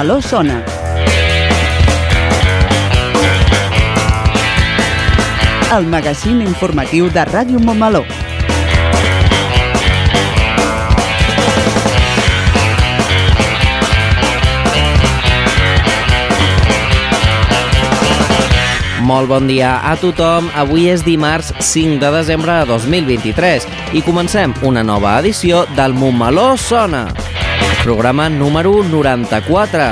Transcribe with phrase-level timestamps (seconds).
[0.00, 0.64] Montmeló sona.
[5.76, 8.00] El magazín informatiu de Ràdio Montmeló.
[19.04, 20.48] Molt bon dia a tothom.
[20.56, 26.54] Avui és dimarts 5 de desembre de 2023 i comencem una nova edició del Montmeló
[26.56, 27.10] Sona.
[27.82, 29.88] Programa número 94.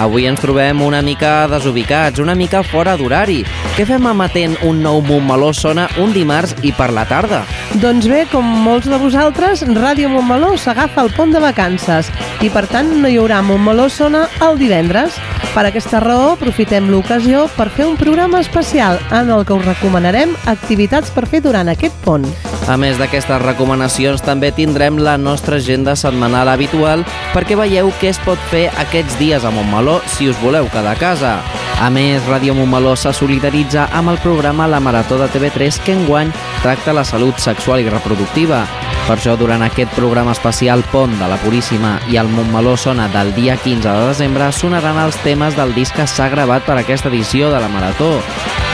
[0.00, 3.42] Avui ens trobem una mica desubicats, una mica fora d'horari.
[3.76, 7.44] Què fem emetent un nou Montmeló Sona un dimarts i per la tarda?
[7.78, 12.08] Doncs bé, com molts de vosaltres, Ràdio Montmeló s'agafa al pont de vacances
[12.42, 15.14] i per tant no hi haurà Montmeló Sona el divendres.
[15.54, 20.34] Per aquesta raó, aprofitem l'ocasió per fer un programa especial en el que us recomanarem
[20.50, 22.26] activitats per fer durant aquest pont.
[22.66, 28.18] A més d'aquestes recomanacions, també tindrem la nostra agenda setmanal habitual perquè veieu què es
[28.26, 31.38] pot fer aquests dies a Montmeló si us voleu quedar a casa.
[31.80, 36.34] A més, Ràdio Montmeló se solidaritza amb el programa La Marató de TV3 que enguany
[36.62, 38.64] tracta la salut sexual i reproductiva.
[39.06, 43.32] Per això, durant aquest programa especial Pont de la Puríssima i el Montmeló Sona del
[43.34, 47.50] dia 15 de desembre sonaran els temes del disc que s'ha gravat per aquesta edició
[47.50, 48.12] de la Marató.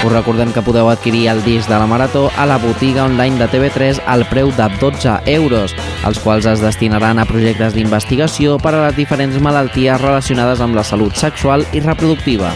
[0.04, 3.48] Us recordem que podeu adquirir el disc de la Marató a la botiga online de
[3.48, 8.84] TV3 al preu de 12 euros, els quals es destinaran a projectes d'investigació per a
[8.88, 12.52] les diferents malalties relacionades amb la salut sexual i reproductiva.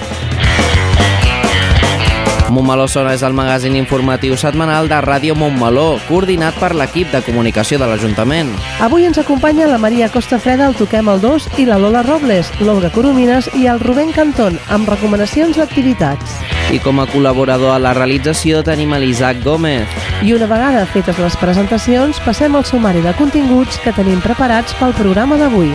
[2.51, 7.79] Montmeló Sona és el magazín informatiu setmanal de Ràdio Montmeló, coordinat per l'equip de comunicació
[7.79, 8.51] de l'Ajuntament.
[8.83, 12.51] Avui ens acompanya la Maria Costa Freda, el Toquem el 2 i la Lola Robles,
[12.61, 16.41] l'Olga Coromines i el Rubén Cantón, amb recomanacions d'activitats.
[16.75, 19.89] I com a col·laborador a la realització tenim l'Isaac Gómez.
[20.27, 24.97] I una vegada fetes les presentacions, passem al sumari de continguts que tenim preparats pel
[24.99, 25.75] programa d'avui.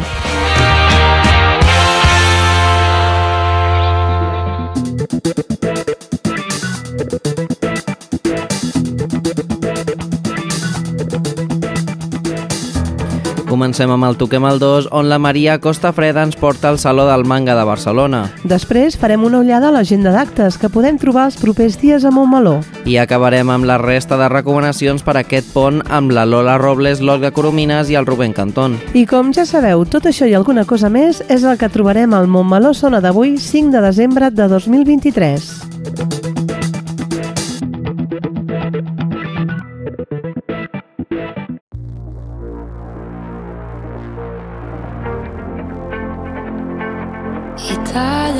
[13.65, 17.07] Comencem amb el Toquem el 2, on la Maria Costa Freda ens porta al Saló
[17.07, 18.19] del Manga de Barcelona.
[18.45, 22.59] Després farem una ullada a l'agenda d'actes que podem trobar els propers dies a Montmeló.
[22.85, 27.01] I acabarem amb la resta de recomanacions per a aquest pont amb la Lola Robles,
[27.01, 28.77] l'Olga Coromines i el Rubén Cantón.
[28.93, 32.29] I com ja sabeu, tot això i alguna cosa més és el que trobarem al
[32.29, 36.14] Montmeló Sona d'avui, 5 de desembre de 2023.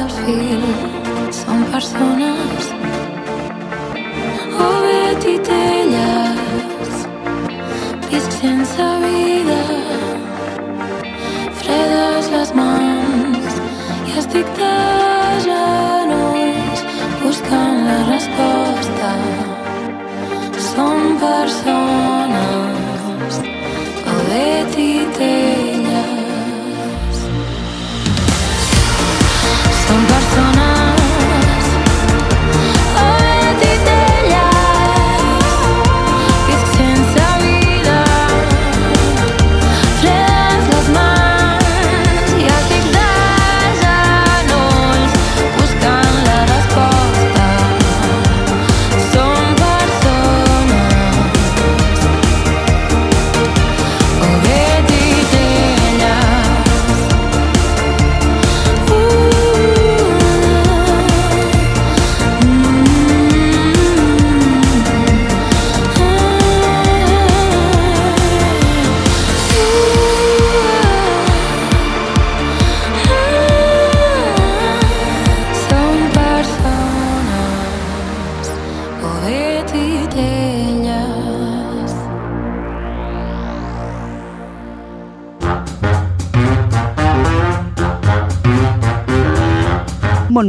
[0.06, 0.66] El fil
[1.34, 1.64] són
[4.66, 7.00] o bé titelles
[8.12, 9.58] visc sense vida
[11.64, 13.60] fredes les mans
[14.12, 14.54] i estic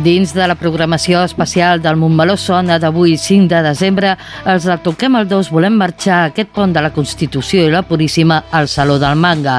[0.00, 4.14] Dins de la programació especial del Montmeló Sona d'avui 5 de desembre,
[4.48, 7.82] els del Toquem el 2 volem marxar a aquest pont de la Constitució i la
[7.84, 9.58] Puríssima al Saló del Manga.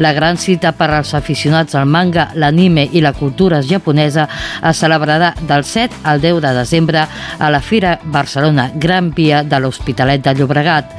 [0.00, 4.24] La gran cita per als aficionats al manga, l'anime i la cultura japonesa
[4.70, 7.04] es celebrarà del 7 al 10 de desembre
[7.38, 10.96] a la Fira Barcelona Gran Via de l'Hospitalet de Llobregat.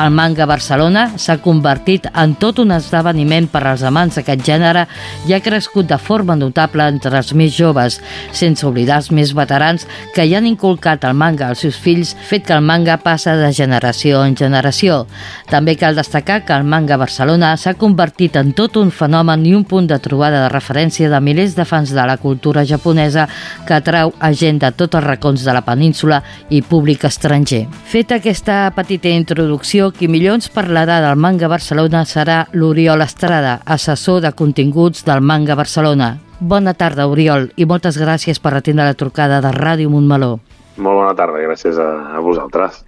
[0.00, 4.86] El manga Barcelona s'ha convertit en tot un esdeveniment per als amants d'aquest gènere
[5.28, 7.98] i ha crescut de forma notable entre els més joves,
[8.32, 12.46] sense oblidar els més veterans que hi han inculcat el manga als seus fills, fet
[12.46, 15.04] que el manga passa de generació en generació.
[15.50, 19.64] També cal destacar que el manga Barcelona s'ha convertit en tot un fenomen i un
[19.64, 23.28] punt de trobada de referència de milers de fans de la cultura japonesa
[23.66, 27.66] que atrau a gent de tots els racons de la península i públic estranger.
[27.90, 34.20] Feta aquesta petita introducció, qui millor ens parlarà del manga Barcelona serà l'Oriol Estrada, assessor
[34.24, 36.16] de continguts del manga Barcelona.
[36.40, 40.38] Bona tarda, Oriol, i moltes gràcies per atendre la trucada de Ràdio Montmeló.
[40.80, 42.78] Molt bona tarda, gràcies a, a vosaltres.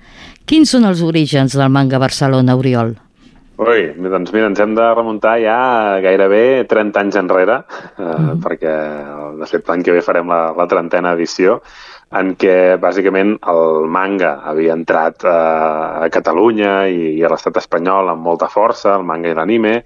[0.49, 2.95] Quins són els orígens del manga Barcelona, Oriol?
[3.63, 5.57] Ui, doncs mira, ens hem de remuntar ja
[6.03, 7.61] gairebé 30 anys enrere,
[7.99, 8.41] eh, Mhm.
[8.43, 8.75] perquè
[9.39, 11.61] de fet l'any que ve farem la, la trentena edició,
[12.13, 18.11] en què bàsicament el manga havia entrat eh, a Catalunya i, i a l'estat espanyol
[18.13, 19.83] amb molta força, el manga i l'anime,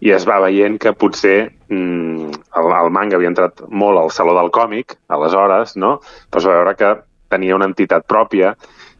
[0.00, 4.34] i es va veient que potser mm, el, el manga havia entrat molt al Saló
[4.34, 6.00] del Còmic, aleshores, no?
[6.30, 6.94] però es va veure que
[7.30, 8.56] tenia una entitat pròpia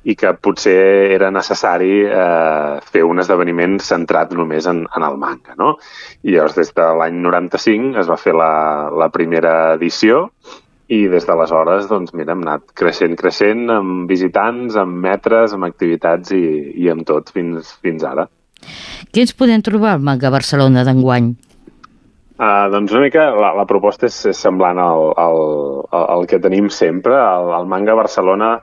[0.09, 5.57] i que potser era necessari eh, fer un esdeveniment centrat només en, en el manga.
[5.61, 5.75] No?
[6.25, 8.53] I llavors, des de l'any 95 es va fer la,
[8.97, 10.27] la primera edició
[10.91, 16.33] i des d'aleshores, doncs, mira, hem anat creixent, creixent, amb visitants, amb metres, amb activitats
[16.35, 16.43] i,
[16.83, 18.27] i amb tot fins, fins ara.
[19.15, 21.31] Què ens podem trobar al manga Barcelona d'enguany?
[22.41, 25.41] Uh, doncs una mica la, la proposta és, és semblant al, al,
[25.93, 27.15] al, que tenim sempre.
[27.21, 28.55] El, el manga Barcelona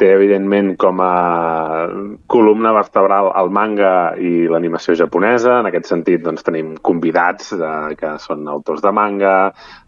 [0.00, 1.86] té, evidentment, com a
[2.30, 5.58] columna vertebral el manga i l'animació japonesa.
[5.60, 9.34] En aquest sentit, doncs, tenim convidats de, que són autors de manga,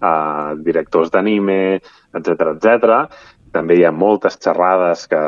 [0.00, 1.78] uh, directors d'anime,
[2.16, 3.00] etc etc.
[3.56, 5.22] També hi ha moltes xerrades, que,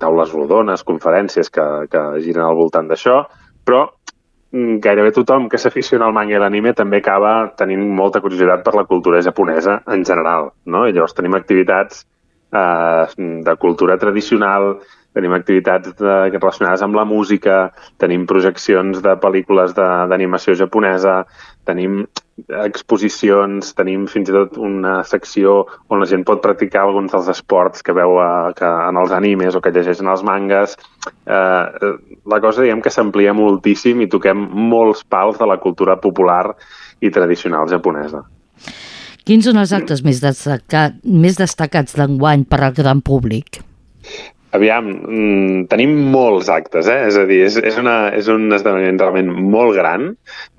[0.00, 3.20] taules rodones, conferències que, que giren al voltant d'això,
[3.66, 8.64] però mm, gairebé tothom que s'aficiona al manga i l'anime també acaba tenint molta curiositat
[8.64, 10.86] per la cultura japonesa en general, no?
[10.86, 12.06] I llavors tenim activitats
[12.60, 14.76] eh, de cultura tradicional,
[15.16, 17.70] tenim activitats de, relacionades amb la música,
[18.02, 21.22] tenim projeccions de pel·lícules d'animació japonesa,
[21.68, 22.02] tenim
[22.66, 27.80] exposicions, tenim fins i tot una secció on la gent pot practicar alguns dels esports
[27.82, 30.76] que veu a, que en els animes o que llegeix en els mangas.
[31.24, 31.94] Eh, eh,
[32.28, 36.44] la cosa, diguem que s'amplia moltíssim i toquem molts pals de la cultura popular
[37.00, 38.26] i tradicional japonesa.
[39.26, 43.58] Quins són els actes més, destacat, més destacats d'enguany per al gran públic?
[44.54, 47.00] Aviam, mm, tenim molts actes, eh?
[47.08, 50.12] És a dir, és, és, una, és un esdeveniment realment molt gran,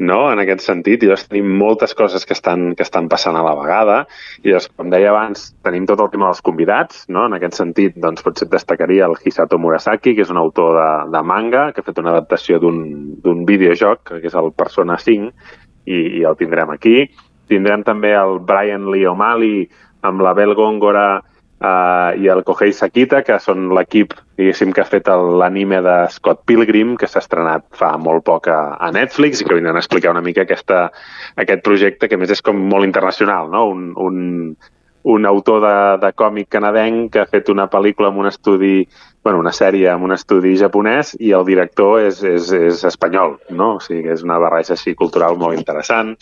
[0.03, 3.45] no?, en aquest sentit, i llavors tenim moltes coses que estan, que estan passant a
[3.45, 4.01] la vegada,
[4.43, 7.95] i llavors, com deia abans, tenim tot el tema dels convidats, no?, en aquest sentit,
[8.03, 11.87] doncs, potser destacaria el Hisato Murasaki, que és un autor de, de manga, que ha
[11.87, 12.83] fet una adaptació d'un
[13.23, 15.31] d'un videojoc, que és el Persona 5,
[15.87, 17.07] i, i el tindrem aquí.
[17.47, 19.67] Tindrem també el Brian Lee O'Malley
[20.07, 25.09] amb la Bel Góngora uh, i el Kohei Sakita, que són l'equip que ha fet
[25.09, 29.57] l'anime de Scott Pilgrim, que s'ha estrenat fa molt poc a, a Netflix i que
[29.57, 30.91] vindran a explicar una mica aquesta,
[31.35, 33.65] aquest projecte, que més és com molt internacional, no?
[33.73, 34.57] Un, un,
[35.09, 38.85] un autor de, de còmic canadenc que ha fet una pel·lícula amb un estudi,
[39.23, 43.77] bueno, una sèrie amb un estudi japonès i el director és, és, és espanyol, no?
[43.77, 46.13] O sigui és una barreja així cultural molt interessant.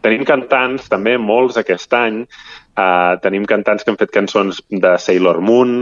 [0.00, 2.22] Tenim cantants, també, molts aquest any.
[2.80, 5.74] Uh, tenim cantants que han fet cançons de Sailor Moon,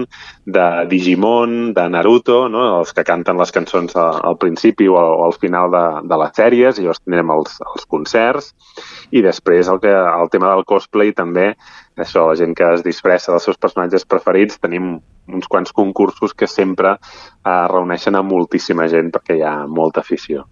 [0.50, 2.64] de Digimon, de Naruto, no?
[2.80, 6.34] els que canten les cançons a, al principi o al, al final de, de les
[6.40, 8.50] sèries, i llavors tindrem els, els concerts.
[9.14, 11.52] I després el, que, el tema del cosplay també,
[11.94, 14.96] això, la gent que es disfressa dels seus personatges preferits, tenim
[15.30, 20.48] uns quants concursos que sempre uh, reuneixen a moltíssima gent perquè hi ha molta afició.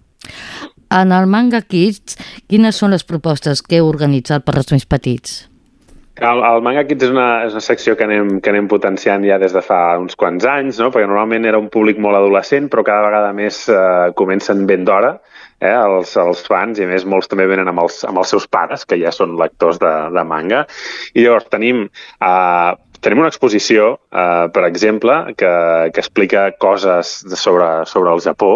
[0.97, 2.17] En el Manga Kids,
[2.47, 5.45] quines són les propostes que heu organitzat per als més petits?
[6.17, 9.37] El, el Manga Kids és una, és una secció que anem, que anem potenciant ja
[9.43, 10.89] des de fa uns quants anys, no?
[10.93, 15.19] perquè normalment era un públic molt adolescent, però cada vegada més eh, comencen ben d'hora
[15.61, 18.49] eh, els, els fans, i a més molts també venen amb els, amb els seus
[18.49, 20.65] pares, que ja són lectors de, de manga.
[21.15, 22.73] I llavors tenim, eh,
[23.05, 25.53] tenim una exposició, eh, per exemple, que,
[25.93, 28.55] que explica coses sobre, sobre el Japó,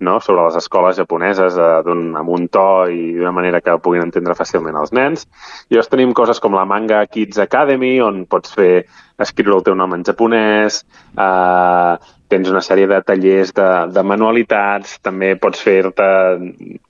[0.00, 0.18] no?
[0.20, 4.36] sobre les escoles japoneses eh, d'un, amb un to i d'una manera que puguin entendre
[4.38, 5.26] fàcilment els nens.
[5.68, 8.72] I llavors tenim coses com la Manga Kids Academy, on pots fer
[9.20, 10.82] escriure el teu nom en japonès,
[11.16, 16.06] eh, tens una sèrie de tallers de, de manualitats, també pots fer-te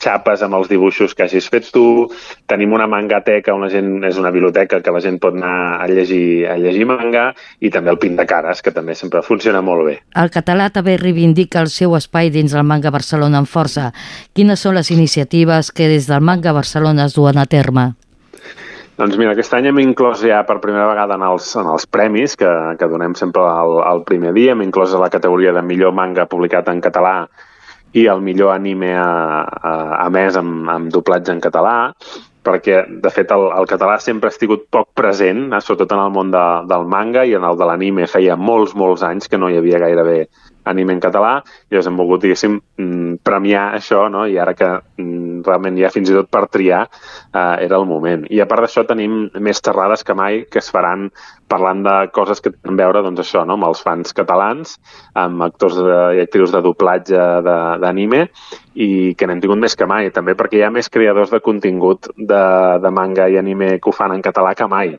[0.03, 1.85] xapes amb els dibuixos que hagis fet tu,
[2.51, 5.89] tenim una mangateca on la gent, és una biblioteca que la gent pot anar a
[5.91, 7.31] llegir, a llegir manga,
[7.61, 9.97] i també el pin de cares, que també sempre funciona molt bé.
[10.21, 13.91] El català també reivindica el seu espai dins el Manga Barcelona amb força.
[14.37, 17.91] Quines són les iniciatives que des del Manga Barcelona es duen a terme?
[19.01, 22.35] Doncs mira, aquest any hem inclòs ja per primera vegada en els, en els premis
[22.37, 26.27] que, que donem sempre al, al primer dia, hem inclòs la categoria de millor manga
[26.29, 27.15] publicat en català
[27.97, 29.07] i el millor anime a,
[29.41, 29.73] a,
[30.05, 31.73] a més amb, amb doblatge en català,
[32.45, 36.13] perquè, de fet, el, el català sempre ha estat poc present, eh, sobretot en el
[36.19, 39.49] món de, del manga i en el de l'anime feia molts, molts anys que no
[39.49, 40.27] hi havia gairebé
[40.71, 44.27] anime en català, i llavors hem volgut, diguéssim, mm, premiar això, no?
[44.29, 48.27] i ara que mm, realment ja fins i tot per triar eh, era el moment.
[48.31, 51.09] I a part d'això tenim més xerrades que mai que es faran
[51.51, 53.57] parlant de coses que tenen a veure doncs això, no?
[53.59, 54.77] amb els fans catalans,
[55.19, 57.25] amb actors de, i actrius de doblatge
[57.83, 58.27] d'anime,
[58.75, 62.13] i que n'hem tingut més que mai, també perquè hi ha més creadors de contingut
[62.17, 62.45] de,
[62.83, 64.95] de manga i anime que ho fan en català que mai.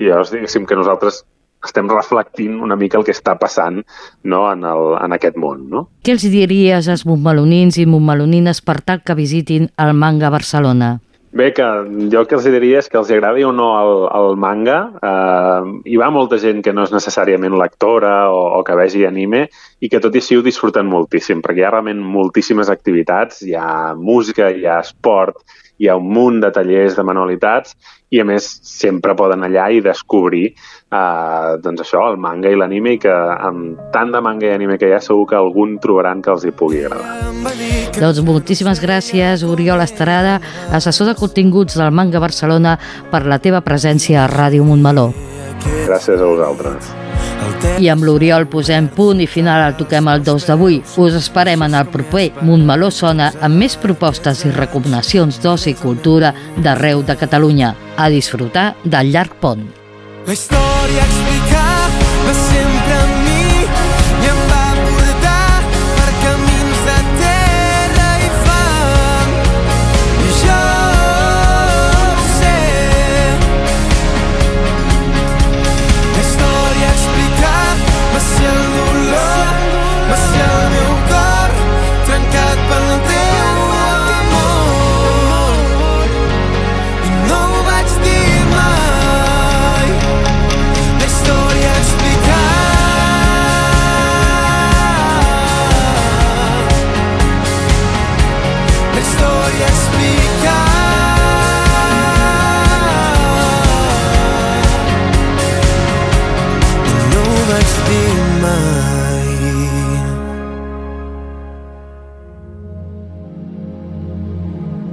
[0.00, 1.22] I llavors, diguéssim que nosaltres
[1.66, 3.80] estem reflectint una mica el que està passant
[4.24, 5.68] no, en, el, en aquest món.
[5.70, 5.86] No?
[6.02, 10.96] Què els diries als montmelonins i montmelonines per tal que visitin el Manga Barcelona?
[11.32, 11.64] Bé, que
[12.12, 14.76] jo el que els diria és que els agradi o no el, el manga.
[15.00, 19.46] Eh, hi va molta gent que no és necessàriament lectora o, o que vegi anime
[19.80, 23.56] i que tot i així ho disfruten moltíssim, perquè hi ha realment moltíssimes activitats, hi
[23.56, 25.40] ha música, hi ha esport,
[25.80, 27.78] hi ha un munt de tallers de manualitats
[28.12, 32.96] i a més sempre poden allà i descobrir eh, doncs això, el manga i l'anime
[32.96, 36.22] i que amb tant de manga i anime que hi ha segur que algun trobaran
[36.22, 37.20] que els hi pugui agradar.
[37.98, 40.38] Doncs moltíssimes gràcies, Oriol Estarada,
[40.72, 42.78] assessor de continguts del Manga Barcelona,
[43.12, 45.10] per la teva presència a Ràdio Montmeló.
[45.86, 47.01] Gràcies a vosaltres.
[47.82, 50.80] I amb l'Oriol posem punt i final al Toquem el 2 d'avui.
[51.02, 56.34] Us esperem en el proper Montmeló Sona amb més propostes i recomanacions d'oci i cultura
[56.58, 57.74] d'arreu de Catalunya.
[57.96, 59.66] A disfrutar del llarg pont.
[60.26, 61.61] La història explicava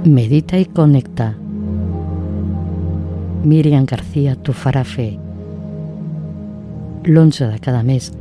[0.04, 1.34] Medita i connecta.
[3.44, 4.34] Míriam García
[4.84, 5.18] fer.
[7.04, 8.12] L'11 de cada mes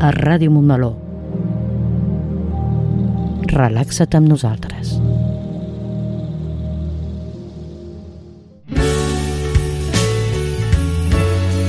[0.00, 0.94] a Ràdio Montmeló.
[3.52, 4.79] Relaxa't amb nosaltres.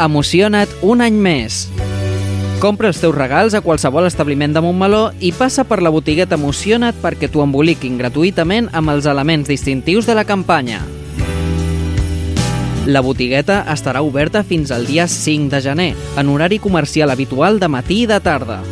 [0.01, 1.67] Emociona't un any més.
[2.61, 6.97] Compra els teus regals a qualsevol establiment de Montmeló i passa per la botigueta Emociona't
[7.03, 10.81] perquè t'ho emboliquin gratuïtament amb els elements distintius de la campanya.
[12.89, 17.69] La botigueta estarà oberta fins al dia 5 de gener, en horari comercial habitual de
[17.69, 18.63] matí i de tarda.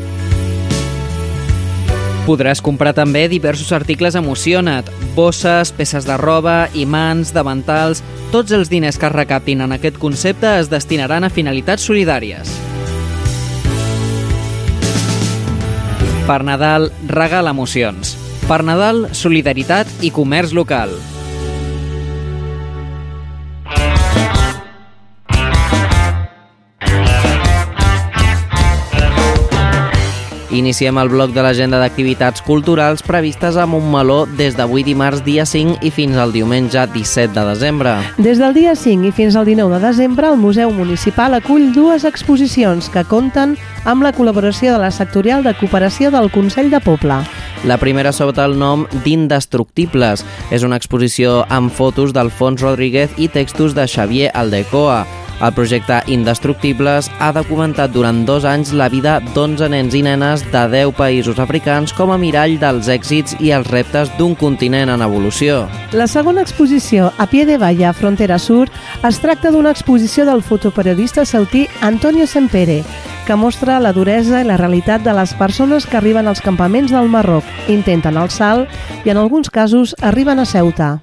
[2.29, 8.03] Podràs comprar també diversos articles Emociona't, bosses, peces de roba, imants, davantals...
[8.29, 12.51] Tots els diners que es recaptin en aquest concepte es destinaran a finalitats solidàries.
[16.29, 18.13] Per Nadal, regala emocions.
[18.45, 20.93] Per Nadal, solidaritat i comerç local.
[30.59, 35.77] Iniciem el bloc de l'agenda d'activitats culturals previstes a Montmeló des d'avui dimarts dia 5
[35.87, 37.93] i fins al diumenge 17 de desembre.
[38.17, 42.03] Des del dia 5 i fins al 19 de desembre, el Museu Municipal acull dues
[42.03, 47.21] exposicions que compten amb la col·laboració de la sectorial de cooperació del Consell de Poble.
[47.63, 50.25] La primera sota el nom d'Indestructibles.
[50.51, 55.05] És una exposició amb fotos d'Alfons Rodríguez i textos de Xavier Aldecoa.
[55.39, 60.63] El projecte Indestructibles ha documentat durant dos anys la vida d'11 nens i nenes de
[60.73, 65.61] 10 països africans com a mirall dels èxits i els reptes d'un continent en evolució.
[65.95, 68.67] La segona exposició, A pie de valla, Frontera Sur,
[69.07, 72.83] es tracta d'una exposició del fotoperiodista sautí Antonio Sempere,
[73.25, 77.07] que mostra la duresa i la realitat de les persones que arriben als campaments del
[77.07, 78.67] Marroc, intenten el salt
[79.05, 80.97] i, en alguns casos, arriben a Ceuta.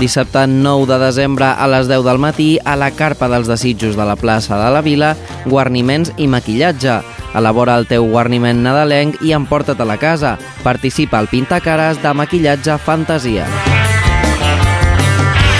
[0.00, 4.04] Dissabte 9 de desembre a les 10 del matí a la Carpa dels Desitjos de
[4.04, 5.12] la plaça de la Vila,
[5.46, 7.00] guarniments i maquillatge.
[7.38, 10.36] Elabora el teu guarniment nadalenc i emporta't a la casa.
[10.64, 13.46] Participa al Pintacares de maquillatge fantasia.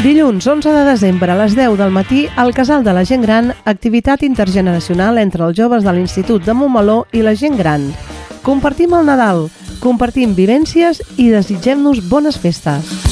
[0.02, 3.52] Dilluns 11 de desembre a les 10 del matí al Casal de la Gent Gran,
[3.64, 7.86] activitat intergeneracional entre els joves de l'Institut de Montmeló i la gent gran.
[8.42, 9.46] Compartim el Nadal,
[9.78, 13.11] compartim vivències i desitgem-nos bones festes.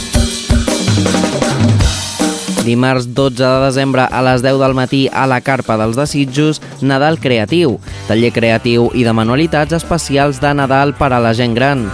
[2.64, 7.18] Dimarts 12 de desembre a les 10 del matí a la Carpa dels Desitjos, Nadal
[7.18, 11.88] Creatiu, taller creatiu i de manualitats especials de Nadal per a la gent gran.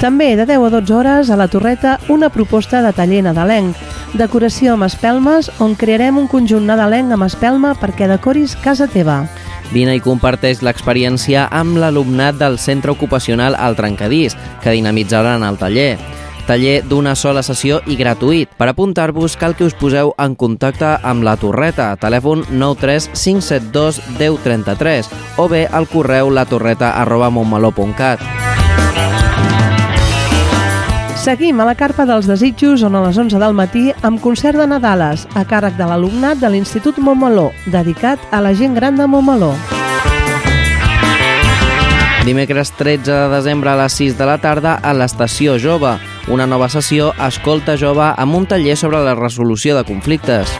[0.00, 3.76] També de 10 a 12 hores a la Torreta una proposta de taller nadalenc.
[4.18, 9.22] Decoració amb espelmes on crearem un conjunt nadalenc amb espelma perquè decoris casa teva.
[9.72, 15.96] Vine i comparteix l'experiència amb l'alumnat del Centre Ocupacional El Trencadís, que dinamitzaran el taller.
[16.46, 18.50] Taller d'una sola sessió i gratuït.
[18.58, 25.10] Per apuntar-vos cal que us poseu en contacte amb la Torreta, telèfon 93 572 1033
[25.38, 29.21] o bé al correu latorreta arroba montmeló.cat.
[31.22, 34.64] Seguim a la Carpa dels Desitjos on a les 11 del matí amb concert de
[34.66, 39.52] Nadales a càrrec de l'alumnat de l'Institut Montmeló, dedicat a la gent gran de Montmeló.
[42.26, 45.94] Dimecres 13 de desembre a les 6 de la tarda a l'Estació Jove,
[46.26, 50.58] una nova sessió Escolta Jove amb un taller sobre la resolució de conflictes.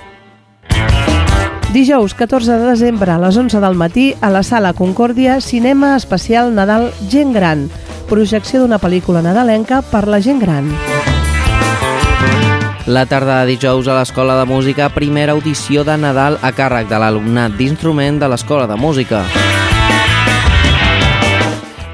[1.75, 6.55] Dijous 14 de desembre a les 11 del matí a la Sala Concòrdia, cinema especial
[6.55, 7.67] Nadal Gent Gran,
[8.13, 10.67] projecció d'una pel·lícula nadalenca per la gent gran.
[12.85, 17.01] La tarda de dijous a l'Escola de Música, primera audició de Nadal a càrrec de
[17.01, 19.23] l'alumnat d'instrument de l'Escola de Música.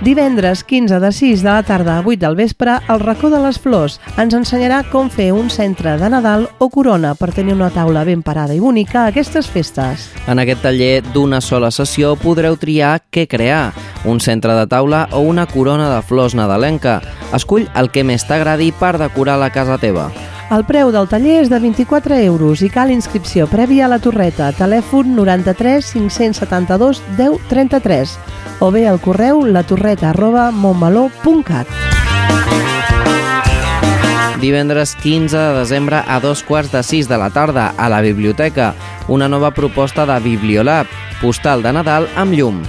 [0.00, 3.58] Divendres 15 de 6 de la tarda a 8 del vespre, el racó de les
[3.58, 8.04] flors ens ensenyarà com fer un centre de Nadal o corona per tenir una taula
[8.06, 10.06] ben parada i bonica a aquestes festes.
[10.30, 13.72] En aquest taller d'una sola sessió podreu triar què crear,
[14.06, 17.00] un centre de taula o una corona de flors nadalenca.
[17.34, 20.12] Escull el que més t'agradi per decorar la casa teva.
[20.48, 24.46] El preu del taller és de 24 euros i cal inscripció prèvia a la torreta,
[24.56, 28.14] telèfon 93 572 10 33
[28.64, 31.68] o bé al correu latorreta arroba montmeló.cat.
[34.40, 38.72] Divendres 15 de desembre a dos quarts de sis de la tarda a la biblioteca,
[39.08, 40.86] una nova proposta de Bibliolab,
[41.20, 42.64] postal de Nadal amb llum.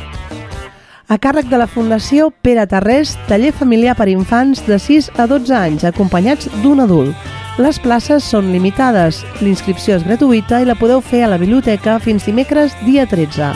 [1.08, 5.56] A càrrec de la Fundació Pere Tarrés, taller familiar per infants de 6 a 12
[5.56, 7.39] anys, acompanyats d'un adult.
[7.60, 12.24] Les places són limitades, l'inscripció és gratuïta i la podeu fer a la biblioteca fins
[12.24, 13.52] dimecres dia 13.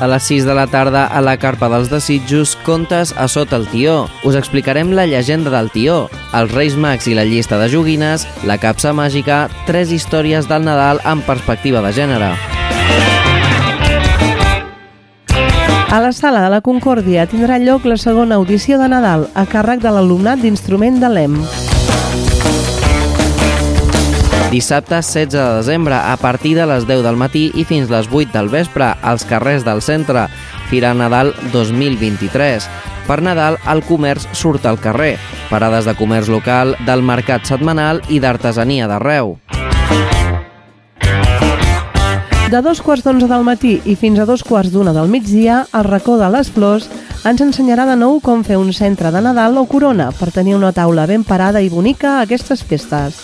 [0.00, 3.68] A les 6 de la tarda, a la Carpa dels Desitjos, contes a sota el
[3.70, 4.08] tió.
[4.26, 8.58] Us explicarem la llegenda del tió, els Reis Mags i la llista de joguines, la
[8.58, 12.59] capsa màgica, tres històries del Nadal amb perspectiva de gènere.
[15.90, 19.80] A la Sala de la Concòrdia tindrà lloc la segona audició de Nadal a càrrec
[19.82, 21.34] de l'alumnat d'instrument de l'EM.
[24.52, 28.30] Dissabte 16 de desembre, a partir de les 10 del matí i fins les 8
[28.38, 30.28] del vespre, als carrers del centre,
[30.70, 32.70] Fira Nadal 2023.
[33.10, 35.16] Per Nadal, el comerç surt al carrer.
[35.50, 39.40] Parades de comerç local, del mercat setmanal i d'artesania d'arreu.
[42.50, 45.84] De dos quarts d'onze del matí i fins a dos quarts d'una del migdia, el
[45.86, 46.88] racó de les flors
[47.22, 50.72] ens ensenyarà de nou com fer un centre de Nadal o corona per tenir una
[50.74, 53.20] taula ben parada i bonica a aquestes festes.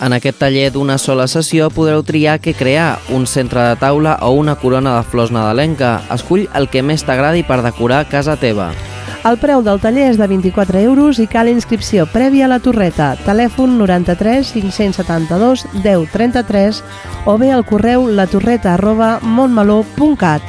[0.00, 4.30] En aquest taller d'una sola sessió podreu triar què crear, un centre de taula o
[4.32, 5.98] una corona de flors nadalenca.
[6.16, 8.70] Escull el que més t'agradi per decorar casa teva.
[9.20, 13.10] El preu del taller és de 24 euros i cal inscripció prèvia a la torreta,
[13.26, 16.80] telèfon 93 572 10 33
[17.28, 20.40] o bé al correu latorreta arroba montmeló.cat.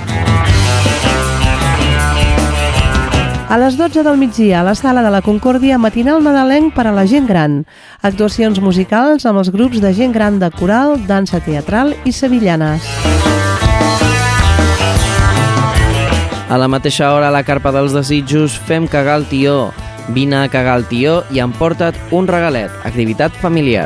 [3.51, 6.95] A les 12 del migdia, a la sala de la Concòrdia, matinal nadalenc per a
[6.95, 7.65] la gent gran.
[7.99, 12.88] Actuacions musicals amb els grups de gent gran de coral, dansa teatral i sevillanes.
[16.52, 19.70] A la mateixa hora, a la Carpa dels Desitjos, fem cagar el tió.
[20.12, 22.74] Vine a cagar el tió i emporta't un regalet.
[22.84, 23.86] Activitat familiar.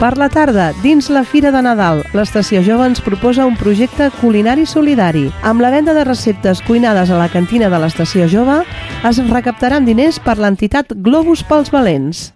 [0.00, 4.64] Per la tarda, dins la Fira de Nadal, l'Estació Jove ens proposa un projecte culinari
[4.64, 5.26] solidari.
[5.44, 8.62] Amb la venda de receptes cuinades a la cantina de l'Estació Jove,
[9.04, 12.30] es recaptaran diners per l'entitat Globus pels Valents.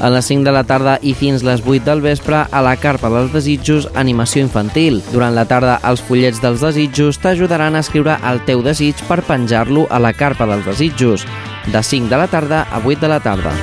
[0.00, 3.10] A les 5 de la tarda i fins les 8 del vespre, a la Carpa
[3.10, 5.00] dels Desitjos, animació infantil.
[5.10, 9.88] Durant la tarda, els fullets dels desitjos t'ajudaran a escriure el teu desig per penjar-lo
[9.90, 11.26] a la Carpa dels Desitjos,
[11.66, 13.56] de 5 de la tarda a 8 de la tarda.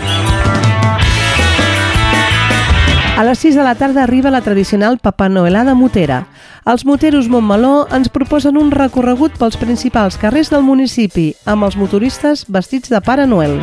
[3.15, 6.25] A les 6 de la tarda arriba la tradicional Papa Noelada motera.
[6.67, 12.43] Els moteros Montmeló ens proposen un recorregut pels principals carrers del municipi amb els motoristes
[12.51, 13.61] vestits de Pare Noel.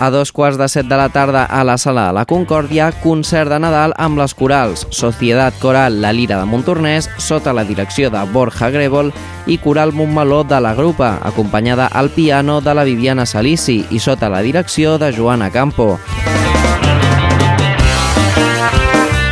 [0.00, 3.50] A dos quarts de set de la tarda a la sala de la Concòrdia, concert
[3.52, 8.22] de Nadal amb les corals Societat Coral La Lira de Montornès, sota la direcció de
[8.32, 9.12] Borja Grébol,
[9.44, 14.32] i Coral Montmeló de la Grupa, acompanyada al piano de la Viviana Salici i sota
[14.32, 15.98] la direcció de Joana Campo.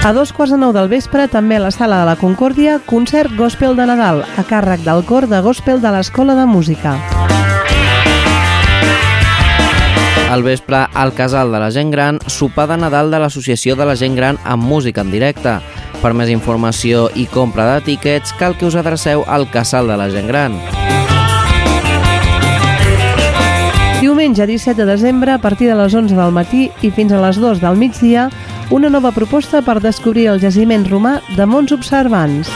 [0.05, 3.33] A dos quarts de nou del vespre, també a la sala de la Concòrdia, concert
[3.41, 6.99] Gospel de Nadal, a càrrec del cor de Gospel de l'Escola de Música.
[10.29, 13.95] Al vespre, al Casal de la Gent Gran, sopar de Nadal de l'Associació de la
[13.97, 15.55] Gent Gran amb música en directe.
[16.03, 20.11] Per més informació i compra de tíquets, cal que us adreceu al Casal de la
[20.12, 20.59] Gent Gran.
[24.03, 27.41] Diumenge 17 de desembre, a partir de les 11 del matí i fins a les
[27.41, 28.29] 2 del migdia,
[28.69, 32.53] una nova proposta per descobrir el jaciment romà de Mons Observants.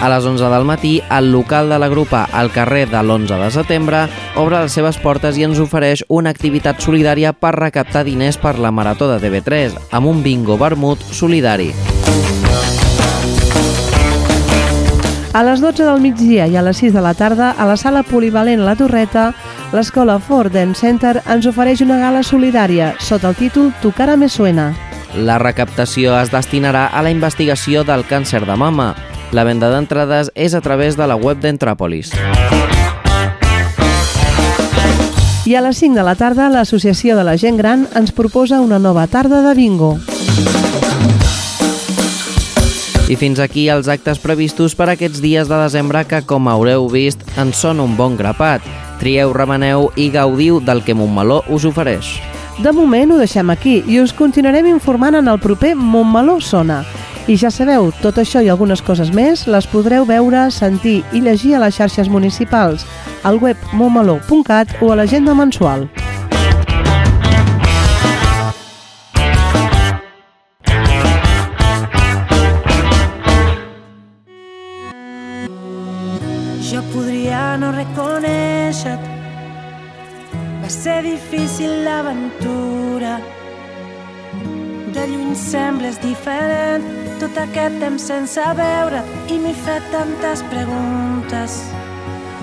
[0.00, 3.50] A les 11 del matí, el local de la grupa al carrer de l'11 de
[3.52, 8.54] setembre obre les seves portes i ens ofereix una activitat solidària per recaptar diners per
[8.56, 11.74] la Marató de TV3 amb un bingo vermut solidari.
[15.36, 18.00] A les 12 del migdia i a les 6 de la tarda, a la sala
[18.02, 19.34] polivalent La Torreta,
[19.76, 24.32] l'escola Ford Dance Center ens ofereix una gala solidària sota el títol Tu cara me
[24.32, 24.72] suena.
[25.14, 28.94] La recaptació es destinarà a la investigació del càncer de mama.
[29.30, 32.10] La venda d'entrades és a través de la web d'Entràpolis.
[35.46, 38.80] I a les 5 de la tarda, l'Associació de la Gent Gran ens proposa una
[38.82, 39.92] nova tarda de bingo.
[43.10, 47.22] I fins aquí els actes previstos per aquests dies de desembre que, com haureu vist,
[47.38, 48.66] en són un bon grapat.
[48.98, 52.16] Trieu, remeneu i gaudiu del que Montmeló us ofereix.
[52.58, 56.82] De moment ho deixem aquí i us continuarem informant en el proper Montmeló Sona.
[57.30, 61.52] I ja sabeu, tot això i algunes coses més les podreu veure, sentir i llegir
[61.54, 62.82] a les xarxes municipals,
[63.22, 65.86] al web montmeló.cat o a l'agenda mensual.
[76.66, 79.18] Jo podria no reconèixer-te
[80.64, 83.20] Va ser difícil l'aventura
[85.00, 86.82] De lluny sembles diferent.
[87.20, 91.54] Tot aquest temps sense veure't I m'he fet tantes preguntes.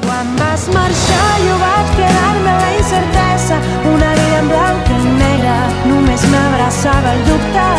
[0.02, 3.60] Quan vas marxar jo vaig quedar-me la incertesa.
[3.92, 5.54] Una vida en blanc i negre
[5.92, 7.70] Només m'abraçava el dubte.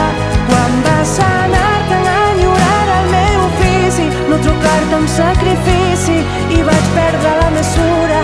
[0.52, 6.20] Quan vas anar-te'n a enyorar el meu ofici No trucar-te un sacrifici
[6.54, 8.22] I vaig perdre la mesura.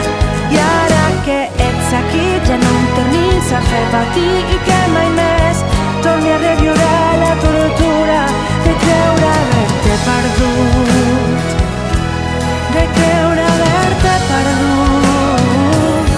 [0.55, 1.41] I ara que
[1.71, 5.35] ets aquí ja no em tornis a fer patir I que mai més
[6.05, 6.89] torni a reviure
[7.25, 8.21] la tortura
[8.65, 11.55] De creure haver-te perdut
[12.77, 16.13] De creure haver-te perdut.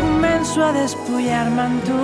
[0.00, 2.02] Començo a despullar-me amb tu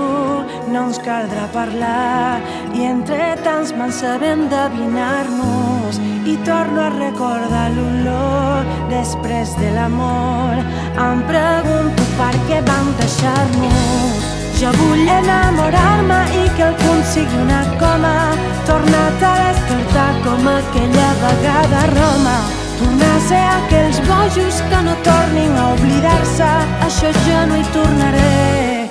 [0.72, 2.38] no ens caldrà parlar
[2.76, 10.66] i entre tants mans sabem endevinar-nos i torno a recordar l'olor després de l'amor.
[11.08, 17.60] Em pregunto per què vam deixar-nos jo vull enamorar-me i que el punt sigui una
[17.78, 18.14] coma.
[18.66, 22.36] Tornar-te a despertar com aquella vegada a Roma.
[22.80, 26.50] Tornar a ser aquells bojos que no tornin a oblidar-se.
[26.88, 28.88] Això jo no hi tornaré.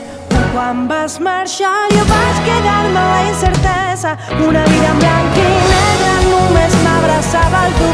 [0.53, 4.15] Quan vas marxar jo vaig quedar-me la incertesa
[4.47, 7.87] una vida en blanc i negre només m'abraçava el dubte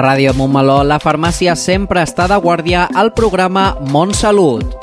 [0.00, 4.80] Ràdio Montmeló, la farmàcia sempre està de guàrdia al programa Montsalut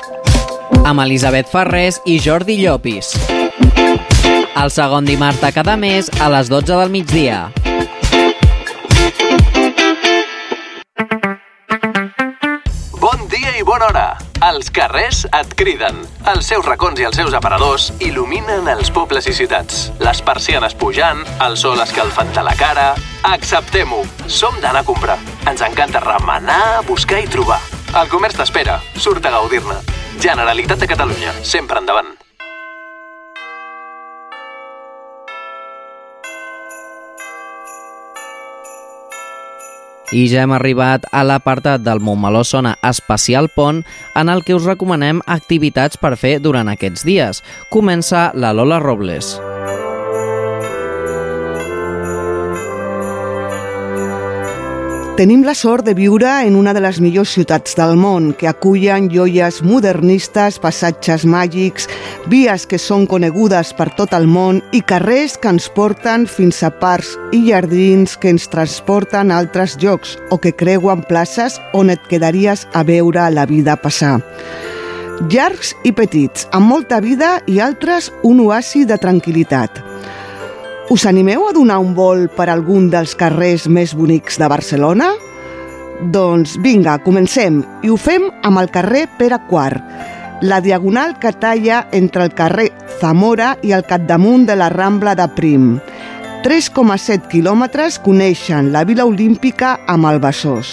[0.88, 3.12] amb Elisabet Ferrés i Jordi Llopis.
[4.58, 7.52] el segon dimarts de cada mes a les 12 del migdia.
[12.98, 14.07] Bon dia i bona hora.
[14.48, 15.98] Els carrers et criden.
[16.30, 19.88] Els seus racons i els seus aparadors il·luminen els pobles i ciutats.
[20.00, 22.94] Les persianes pujant, el sol escalfant la cara...
[23.28, 24.04] Acceptem-ho.
[24.30, 25.18] Som d'anar a comprar.
[25.50, 27.58] Ens encanta remenar, buscar i trobar.
[27.98, 28.78] El comerç t'espera.
[28.96, 29.82] Surt a gaudir-ne.
[30.22, 31.34] Generalitat de Catalunya.
[31.42, 32.14] Sempre endavant.
[40.08, 43.82] I ja hem arribat a l'apartat del Montmeló Sona Especial Pont
[44.16, 47.44] en el que us recomanem activitats per fer durant aquests dies.
[47.68, 49.36] Comença la Lola Robles.
[55.18, 59.08] Tenim la sort de viure en una de les millors ciutats del món, que acullen
[59.10, 61.88] joies modernistes, passatges màgics,
[62.30, 66.70] vies que són conegudes per tot el món i carrers que ens porten fins a
[66.70, 72.06] parcs i jardins que ens transporten a altres llocs o que creuen places on et
[72.06, 74.20] quedaries a veure la vida passar.
[75.34, 79.87] Llargs i petits, amb molta vida i altres un oasi de tranquil·litat.
[80.90, 85.10] Us animeu a donar un vol per algun dels carrers més bonics de Barcelona?
[86.14, 89.84] Doncs vinga, comencem, i ho fem amb el carrer Pere Quart,
[90.40, 92.70] la diagonal que talla entre el carrer
[93.02, 95.74] Zamora i el capdamunt de la Rambla de Prim.
[96.46, 100.72] 3,7 quilòmetres coneixen la Vila Olímpica amb el Besòs.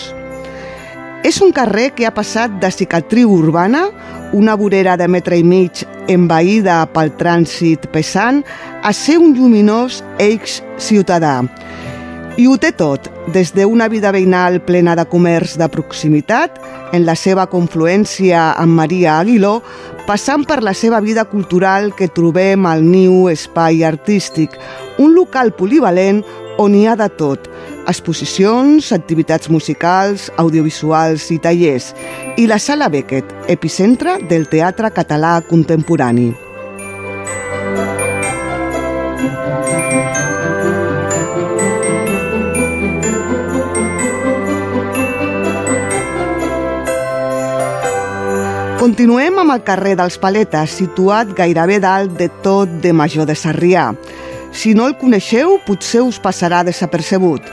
[1.28, 3.90] És un carrer que ha passat de cicatriu urbana,
[4.36, 8.44] una vorera de metre i mig envaïda pel trànsit pesant,
[8.84, 11.40] a ser un lluminós eix ciutadà.
[12.36, 16.60] I ho té tot, des d'una vida veïnal plena de comerç de proximitat,
[16.92, 19.62] en la seva confluència amb Maria Aguiló,
[20.06, 24.60] passant per la seva vida cultural que trobem al Niu Espai Artístic,
[25.00, 26.26] un local polivalent
[26.58, 27.50] on hi ha de tot,
[27.88, 31.92] exposicions, activitats musicals, audiovisuals i tallers,
[32.38, 36.32] i la Sala Beckett, epicentre del teatre català contemporani.
[48.86, 53.88] Continuem amb el carrer dels Paletes, situat gairebé dalt de tot de Major de Sarrià.
[54.56, 57.44] Si no el coneixeu, potser us passarà desapercebut.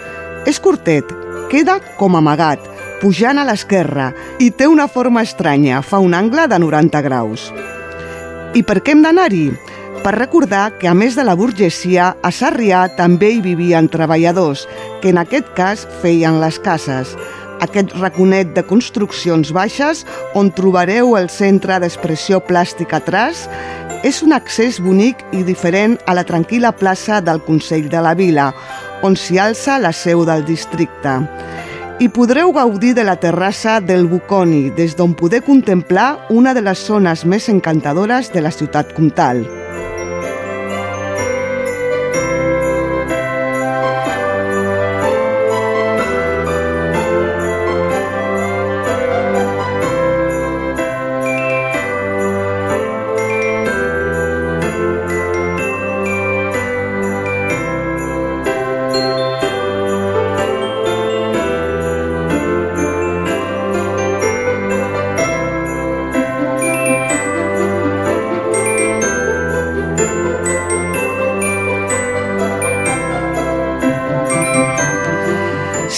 [0.47, 1.09] És curtet,
[1.51, 2.63] queda com amagat,
[3.03, 7.51] pujant a l'esquerra i té una forma estranya, fa un angle de 90 graus.
[8.55, 9.49] I per què hem d'anar-hi?
[10.03, 14.65] Per recordar que a més de la burgesia, a Sarrià també hi vivien treballadors,
[15.03, 17.17] que en aquest cas feien les cases.
[17.63, 20.03] Aquest raconet de construccions baixes,
[20.35, 23.45] on trobareu el centre d'expressió plàstica Tras,
[24.03, 28.49] és un accés bonic i diferent a la tranquil·la plaça del Consell de la Vila,
[29.07, 31.21] on s'hi alça la seu del districte.
[32.03, 36.83] I podreu gaudir de la terrassa del Buconi, des d'on poder contemplar una de les
[36.83, 39.45] zones més encantadores de la ciutat comtal.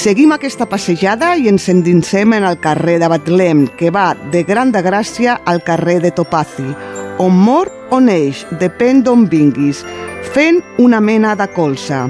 [0.04, 4.68] Seguim aquesta passejada i ens endinsem en el carrer de Betlem, que va de Gran
[4.74, 6.66] de Gràcia al carrer de Topazi,
[7.24, 9.80] on mor o neix, depèn d'on vinguis,
[10.34, 12.02] fent una mena de colza.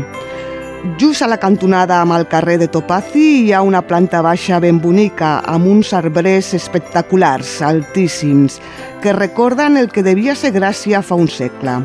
[0.99, 4.83] Just a la cantonada amb el carrer de Topazi hi ha una planta baixa ben
[4.83, 8.59] bonica, amb uns arbrers espectaculars, altíssims,
[9.07, 11.79] que recorden el que devia ser Gràcia fa un segle.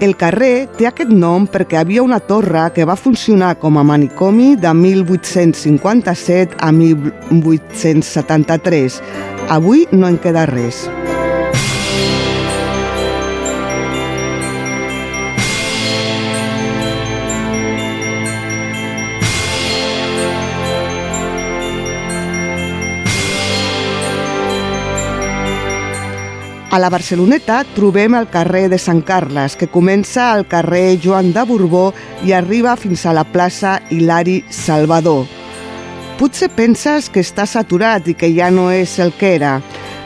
[0.00, 4.56] El carrer té aquest nom perquè havia una torre que va funcionar com a manicomi
[4.58, 8.98] de 1857 a 1873.
[9.54, 10.90] Avui no en queda res.
[26.74, 31.44] A la Barceloneta trobem el carrer de Sant Carles, que comença al carrer Joan de
[31.46, 31.92] Borbó
[32.26, 35.28] i arriba fins a la plaça Hilari Salvador.
[36.18, 39.52] Potser penses que està saturat i que ja no és el que era.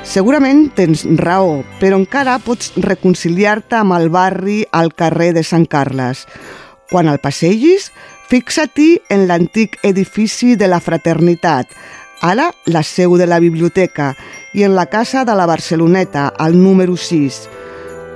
[0.05, 6.27] Segurament tens raó, però encara pots reconciliar-te amb el barri al carrer de Sant Carles.
[6.93, 7.89] Quan el passegis,
[8.29, 11.73] fixa-t'hi en l'antic edifici de la Fraternitat,
[12.21, 14.17] ara la seu de la biblioteca,
[14.55, 17.49] i en la casa de la Barceloneta, al número 6.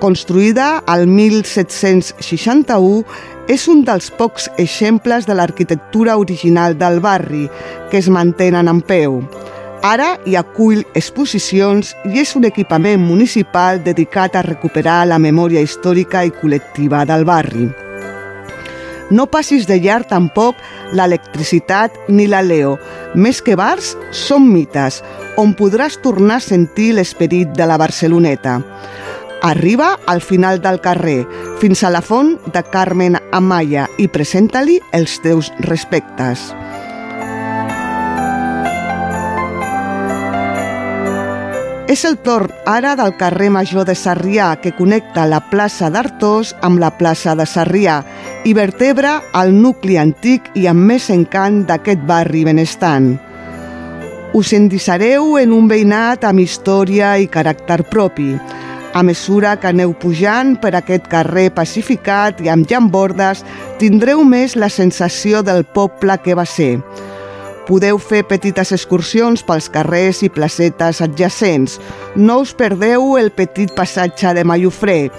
[0.00, 3.04] Construïda al 1761,
[3.48, 7.48] és un dels pocs exemples de l'arquitectura original del barri
[7.90, 9.22] que es mantenen en peu.
[9.82, 16.22] Ara hi acull exposicions i és un equipament municipal dedicat a recuperar la memòria històrica
[16.22, 17.66] i col·lectiva del barri.
[19.12, 20.56] No passis de llarg tampoc
[20.96, 22.78] l'electricitat ni la Leo.
[23.14, 25.02] Més que bars, són mites,
[25.36, 28.62] on podràs tornar a sentir l'esperit de la Barceloneta.
[29.42, 31.26] Arriba al final del carrer,
[31.60, 36.52] fins a la font de Carmen Amaya i presenta-li els teus respectes.
[41.90, 46.78] És el torn ara del carrer Major de Sarrià que connecta la plaça d'Artós amb
[46.78, 47.96] la plaça de Sarrià
[48.46, 53.16] i vertebra el nucli antic i amb més encant d'aquest barri benestant.
[54.32, 58.30] Us endissareu en un veïnat amb història i caràcter propi.
[58.94, 63.42] A mesura que aneu pujant per aquest carrer pacificat i amb llambordes,
[63.82, 66.76] tindreu més la sensació del poble que va ser.
[67.66, 71.78] Podeu fer petites excursions pels carrers i placetes adjacents.
[72.16, 75.10] No us perdeu el petit passatge de Mallofré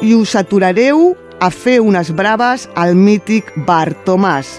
[0.00, 4.58] i us aturareu a fer unes braves al mític Bar Tomàs.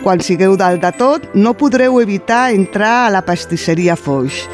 [0.00, 4.46] Quan sigueu dalt de tot, no podreu evitar entrar a la pastisseria Foix.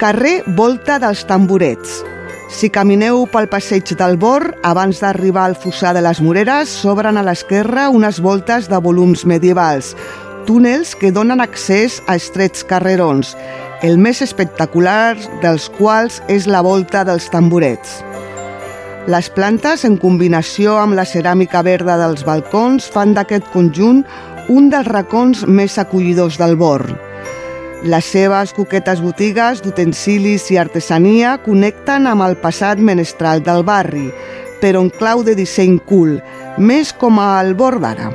[0.00, 1.98] Carrer Volta dels Tamborets.
[2.48, 7.24] Si camineu pel passeig del Bor, abans d'arribar al fossar de les Moreres, s'obren a
[7.26, 9.90] l'esquerra unes voltes de volums medievals,
[10.48, 13.34] túnels que donen accés a estrets carrerons,
[13.84, 18.00] el més espectacular dels quals és la volta dels tamborets.
[19.04, 24.00] Les plantes, en combinació amb la ceràmica verda dels balcons, fan d'aquest conjunt
[24.48, 27.09] un dels racons més acollidors del Born.
[27.80, 34.10] Les seves coquetes botigues d'utensilis i artesania connecten amb el passat menestral del barri,
[34.60, 36.18] però en clau de disseny cool,
[36.60, 38.10] més com al bord d'ara.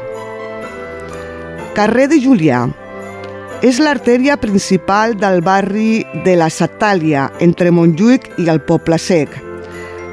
[1.73, 2.67] Carrer de Julià.
[3.65, 9.34] És l'artèria principal del barri de la Satàlia, entre Montjuïc i el Poble Sec.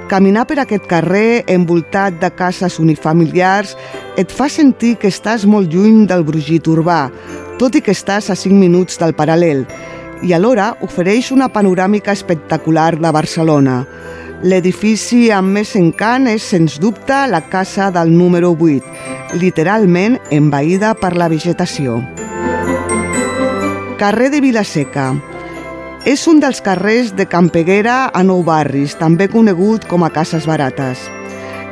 [0.08, 3.76] Caminar per aquest carrer, envoltat de cases unifamiliars,
[4.16, 7.10] et fa sentir que estàs molt lluny del brugit urbà,
[7.58, 9.66] tot i que estàs a 5 minuts del paral·lel,
[10.22, 13.82] i alhora ofereix una panoràmica espectacular de Barcelona.
[14.42, 21.14] L'edifici amb més encant és, sens dubte, la casa del número 8, literalment envaïda per
[21.14, 22.00] la vegetació.
[24.02, 25.12] Carrer de Vilaseca.
[26.02, 31.06] És un dels carrers de Campeguera a Nou Barris, també conegut com a Cases Barates.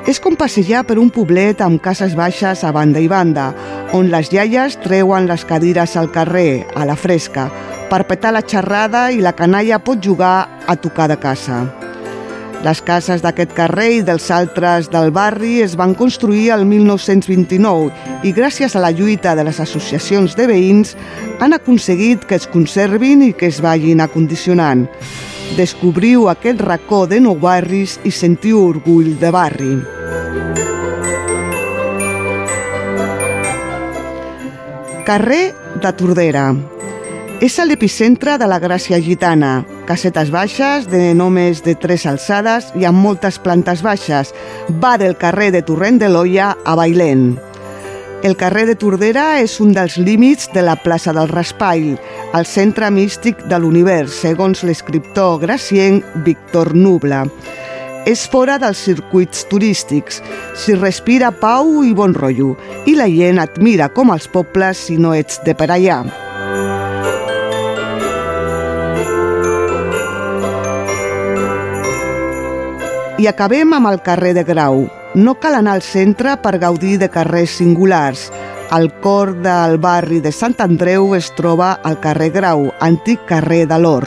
[0.08, 3.50] És com passejar per un poblet amb cases baixes a banda i banda,
[3.92, 7.50] on les iaies treuen les cadires al carrer, a la fresca,
[7.90, 11.66] per petar la xerrada i la canalla pot jugar a tocar de casa.
[12.64, 18.34] Les cases d'aquest carrer i dels altres del barri es van construir el 1929 i
[18.36, 20.92] gràcies a la lluita de les associacions de veïns
[21.40, 24.84] han aconseguit que es conservin i que es vagin acondicionant.
[25.56, 29.72] Descobriu aquest racó de nou barris i sentiu orgull de barri.
[35.04, 35.50] Carrer
[35.82, 36.44] de Tordera.
[37.42, 42.86] És a l'epicentre de la Gràcia Gitana, casetes baixes de només de tres alçades i
[42.86, 44.30] amb moltes plantes baixes.
[44.78, 47.32] Va del carrer de Torrent de l'Olla a Bailén.
[48.22, 51.94] El carrer de Tordera és un dels límits de la plaça del Raspall,
[52.36, 57.22] el centre místic de l'univers, segons l'escriptor gracienc Víctor Nubla.
[58.04, 60.20] És fora dels circuits turístics,
[60.52, 65.16] s'hi respira pau i bon rotllo, i la gent admira com els pobles si no
[65.16, 66.04] ets de per allà.
[73.16, 74.90] I acabem amb el carrer de Grau.
[75.14, 78.28] No cal anar al centre per gaudir de carrers singulars.
[78.70, 83.78] Al cor del barri de Sant Andreu es troba el carrer Grau, antic carrer de
[83.82, 84.06] l'Or.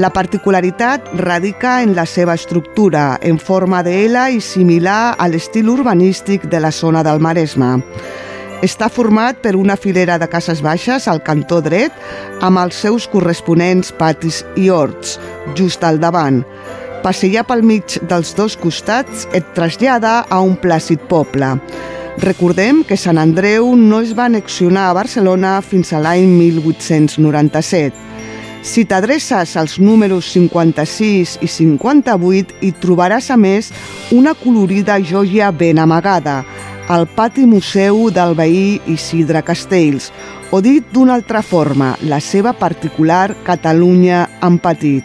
[0.00, 5.68] La particularitat radica en la seva estructura, en forma de L i similar a l'estil
[5.68, 7.74] urbanístic de la zona del Maresme.
[8.64, 11.92] Està format per una filera de cases baixes al cantó dret
[12.40, 15.18] amb els seus corresponents patis i horts,
[15.60, 16.40] just al davant.
[17.06, 21.52] Passejar pel mig dels dos costats et trasllada a un plàcid poble.
[22.18, 27.94] Recordem que Sant Andreu no es va annexionar a Barcelona fins a l'any 1897.
[28.66, 33.70] Si t'adreces als números 56 i 58 hi trobaràs a més
[34.10, 36.40] una colorida joia ben amagada,
[36.88, 40.10] al pati museu del veí Isidre Castells,
[40.50, 45.04] o dit d'una altra forma, la seva particular Catalunya en petit.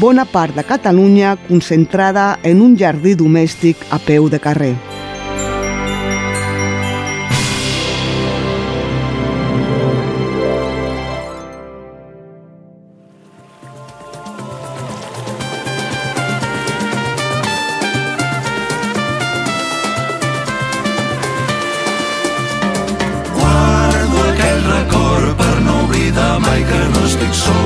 [0.00, 4.95] Bona part de Catalunya concentrada en un jardí domèstic a peu de carrer.
[27.26, 27.65] Que no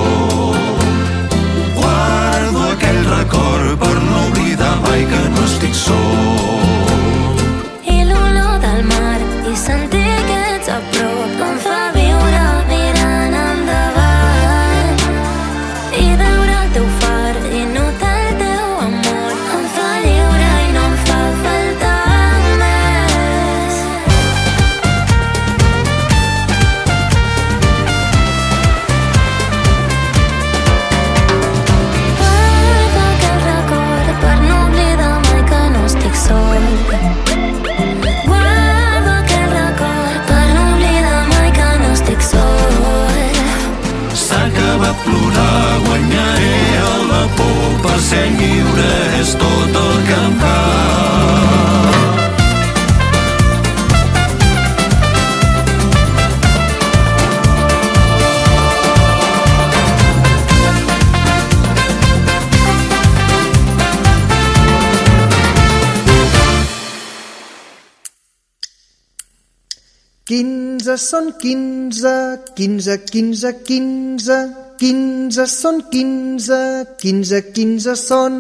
[71.00, 72.12] són quinze,
[72.56, 74.36] quinze, quinze, quinze,
[74.78, 76.60] quinze són quinze,
[77.00, 78.36] quinze, quinze són...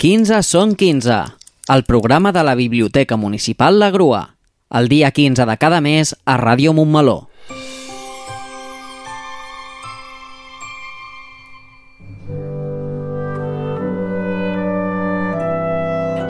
[0.00, 1.18] 15 són 15,
[1.76, 4.24] el programa de la Biblioteca Municipal La Grua,
[4.74, 7.33] el dia 15 de cada mes a Ràdio Montmeló.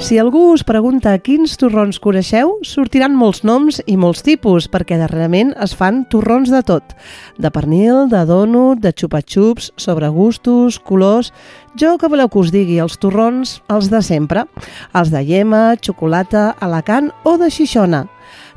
[0.05, 5.55] Si algú us pregunta quins torrons coneixeu, sortiran molts noms i molts tipus, perquè darrerament
[5.65, 6.93] es fan torrons de tot.
[7.41, 11.33] De pernil, de donut, de xupa-xups, sobre gustos, colors...
[11.81, 14.45] Jo que voleu que us digui, els torrons, els de sempre.
[14.93, 18.05] Els de llema, xocolata, alacant o de xixona.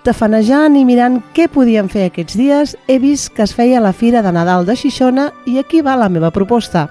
[0.04, 4.20] Tafanejant i mirant què podíem fer aquests dies, he vist que es feia la Fira
[4.22, 6.90] de Nadal de Xixona i aquí va la meva proposta.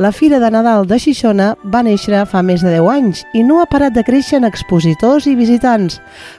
[0.00, 3.58] La Fira de Nadal de Xixona va néixer fa més de 10 anys i no
[3.60, 5.98] ha parat de créixer en expositors i visitants,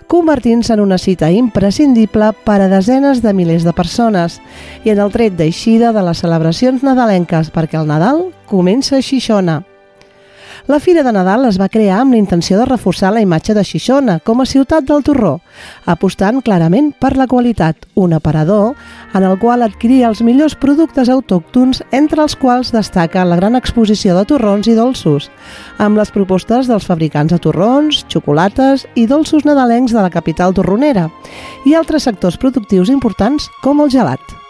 [0.10, 4.42] convertint-se en una cita imprescindible per a desenes de milers de persones
[4.82, 9.62] i en el tret d'eixida de les celebracions nadalenques perquè el Nadal comença a Xixona.
[10.72, 13.64] La Fira de Nadal es va crear amb la intenció de reforçar la imatge de
[13.68, 15.34] Xixona com a ciutat del torró,
[15.84, 18.78] apostant clarament per la qualitat, un aparador
[19.12, 24.16] en el qual adquirir els millors productes autòctons, entre els quals destaca la gran exposició
[24.16, 25.28] de torrons i dolços,
[25.76, 31.10] amb les propostes dels fabricants de torrons, xocolates i dolços nadalencs de la capital torronera,
[31.68, 34.41] i altres sectors productius importants com el gelat.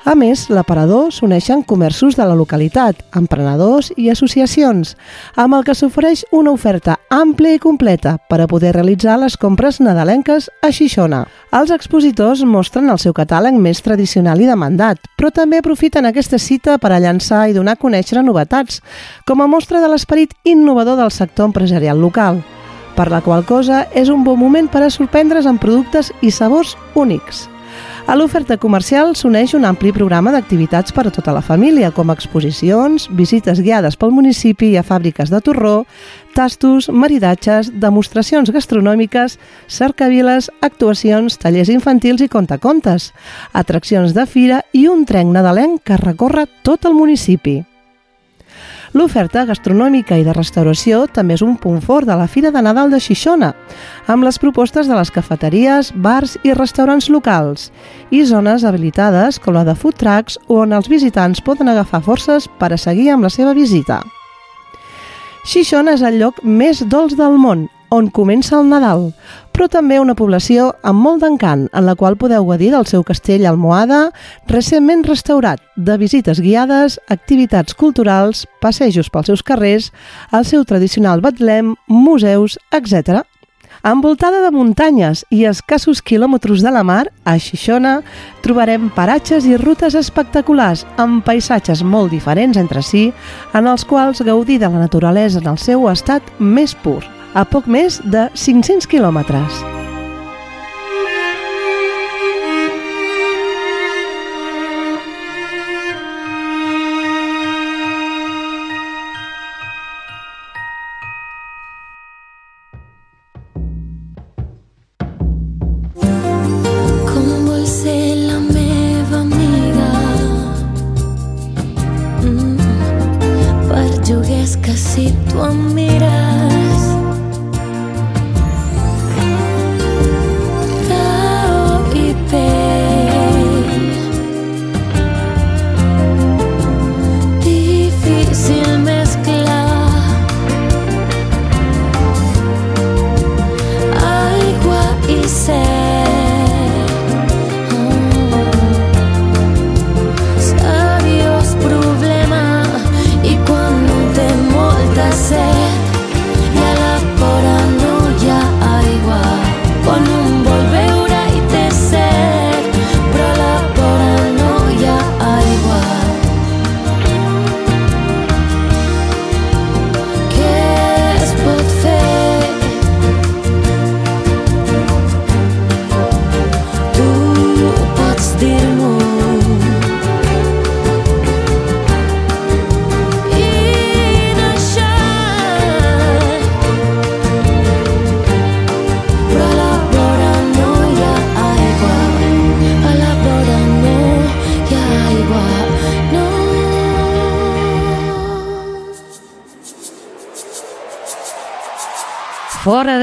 [0.00, 4.94] A més, l'aparador s'uneixen comerços de la localitat, emprenedors i associacions,
[5.36, 9.76] amb el que s'ofereix una oferta àmplia i completa per a poder realitzar les compres
[9.84, 11.26] nadalenques a Xixona.
[11.52, 16.78] Els expositors mostren el seu catàleg més tradicional i demandat, però també aprofiten aquesta cita
[16.80, 18.80] per a llançar i donar a conèixer novetats,
[19.28, 22.40] com a mostra de l'esperit innovador del sector empresarial local,
[22.96, 26.78] per la qual cosa és un bon moment per a sorprendre's amb productes i sabors
[26.96, 27.50] únics.
[28.06, 33.06] A l'oferta comercial s'uneix un ampli programa d'activitats per a tota la família, com exposicions,
[33.14, 35.84] visites guiades pel municipi i a fàbriques de torró,
[36.34, 39.38] tastos, maridatges, demostracions gastronòmiques,
[39.68, 43.12] cercaviles, actuacions, tallers infantils i contacontes,
[43.52, 47.60] atraccions de fira i un tren nadalenc que recorre tot el municipi.
[48.90, 52.90] L'oferta gastronòmica i de restauració també és un punt fort de la Fira de Nadal
[52.90, 53.52] de Xixona,
[54.10, 57.68] amb les propostes de les cafeteries, bars i restaurants locals
[58.10, 62.72] i zones habilitades com la de food trucks on els visitants poden agafar forces per
[62.74, 64.02] a seguir amb la seva visita.
[65.46, 69.10] Xixona és el lloc més dolç del món, on comença el Nadal,
[69.50, 73.44] però també una població amb molt d'encant, en la qual podeu gaudir del seu castell
[73.50, 74.12] Almohada,
[74.48, 79.90] recentment restaurat, de visites guiades, activitats culturals, passejos pels seus carrers,
[80.32, 83.26] el seu tradicional Betlem, museus, etc.
[83.82, 88.00] Envoltada de muntanyes i escassos quilòmetres de la mar, a Xixona
[88.44, 93.08] trobarem paratges i rutes espectaculars amb paisatges molt diferents entre si,
[93.56, 97.00] en els quals gaudir de la naturalesa en el seu estat més pur,
[97.34, 99.79] a poc més de 500 quilòmetres.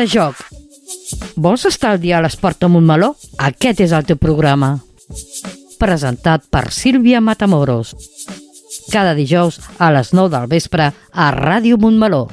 [0.08, 0.40] Joc.
[1.36, 3.14] Vols estar al dia a l'esport amb un meló?
[3.38, 4.78] Aquest és el teu programa.
[5.78, 7.94] Presentat per Sílvia Matamoros.
[8.92, 12.28] Cada dijous a les 9 del vespre a Ràdio Montmeló.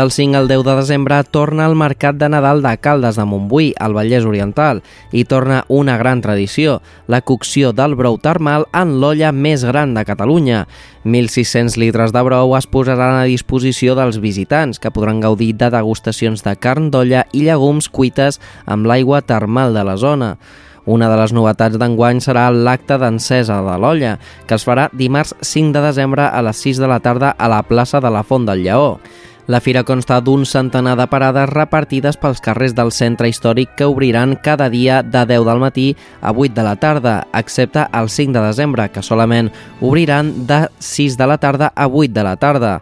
[0.00, 3.74] Del 5 al 10 de desembre torna el Mercat de Nadal de Caldes de Montbui,
[3.76, 4.80] al Vallès Oriental,
[5.12, 10.06] i torna una gran tradició, la cocció del brou termal en l'olla més gran de
[10.08, 10.62] Catalunya.
[11.04, 16.48] 1.600 litres de brou es posaran a disposició dels visitants, que podran gaudir de degustacions
[16.48, 20.36] de carn d'olla i llegums cuites amb l'aigua termal de la zona.
[20.88, 24.16] Una de les novetats d'enguany serà l'acte d'encesa de l'olla,
[24.48, 27.60] que es farà dimarts 5 de desembre a les 6 de la tarda a la
[27.68, 28.94] plaça de la Font del Lleó.
[29.50, 34.36] La fira consta d'un centenar de parades repartides pels carrers del centre històric que obriran
[34.44, 35.86] cada dia de 10 del matí
[36.20, 41.18] a 8 de la tarda, excepte el 5 de desembre, que solament obriran de 6
[41.18, 42.76] de la tarda a 8 de la tarda.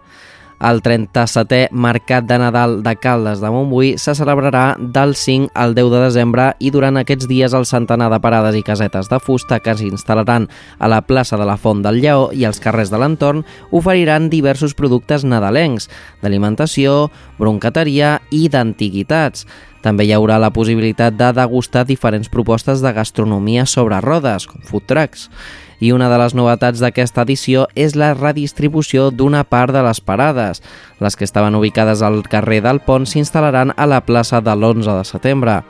[0.58, 5.92] El 37è Mercat de Nadal de Caldes de Montbui se celebrarà del 5 al 10
[5.92, 9.76] de desembre i durant aquests dies el centenar de parades i casetes de fusta que
[9.78, 10.48] s'instal·laran
[10.82, 14.74] a la plaça de la Font del Lleó i als carrers de l'entorn oferiran diversos
[14.74, 15.86] productes nadalencs,
[16.22, 17.06] d'alimentació,
[17.38, 19.46] broncateria i d'antiguitats.
[19.82, 24.88] També hi haurà la possibilitat de degustar diferents propostes de gastronomia sobre rodes, com food
[24.90, 25.28] trucks.
[25.78, 30.62] I una de les novetats d'aquesta edició és la redistribució d'una part de les parades.
[30.98, 35.06] Les que estaven ubicades al carrer del Pont s'instal·laran a la plaça de l'11 de
[35.06, 35.60] setembre.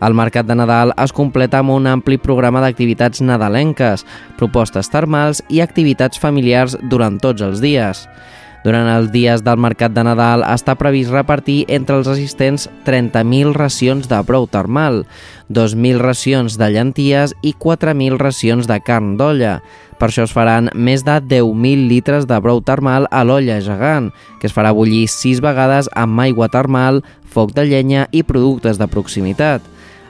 [0.00, 4.04] El Mercat de Nadal es completa amb un ampli programa d'activitats nadalenques,
[4.38, 8.04] propostes termals i activitats familiars durant tots els dies.
[8.66, 14.08] Durant els dies del Mercat de Nadal està previst repartir entre els assistents 30.000 racions
[14.10, 15.04] de brou termal,
[15.54, 19.60] 2.000 racions de llenties i 4.000 racions de carn d'olla.
[20.00, 24.08] Per això es faran més de 10.000 litres de brou termal a l'olla gegant,
[24.40, 28.90] que es farà bullir 6 vegades amb aigua termal, foc de llenya i productes de
[28.90, 29.62] proximitat.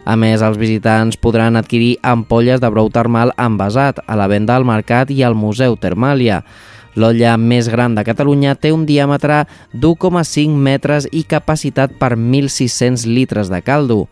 [0.06, 4.64] A més, els visitants podran adquirir ampolles de brou termal envasat a la venda al
[4.64, 6.40] mercat i al Museu Termàlia.
[6.96, 9.42] L'olla més gran de Catalunya té un diàmetre
[9.72, 14.06] d'1,5 metres i capacitat per 1.600 litres de caldo.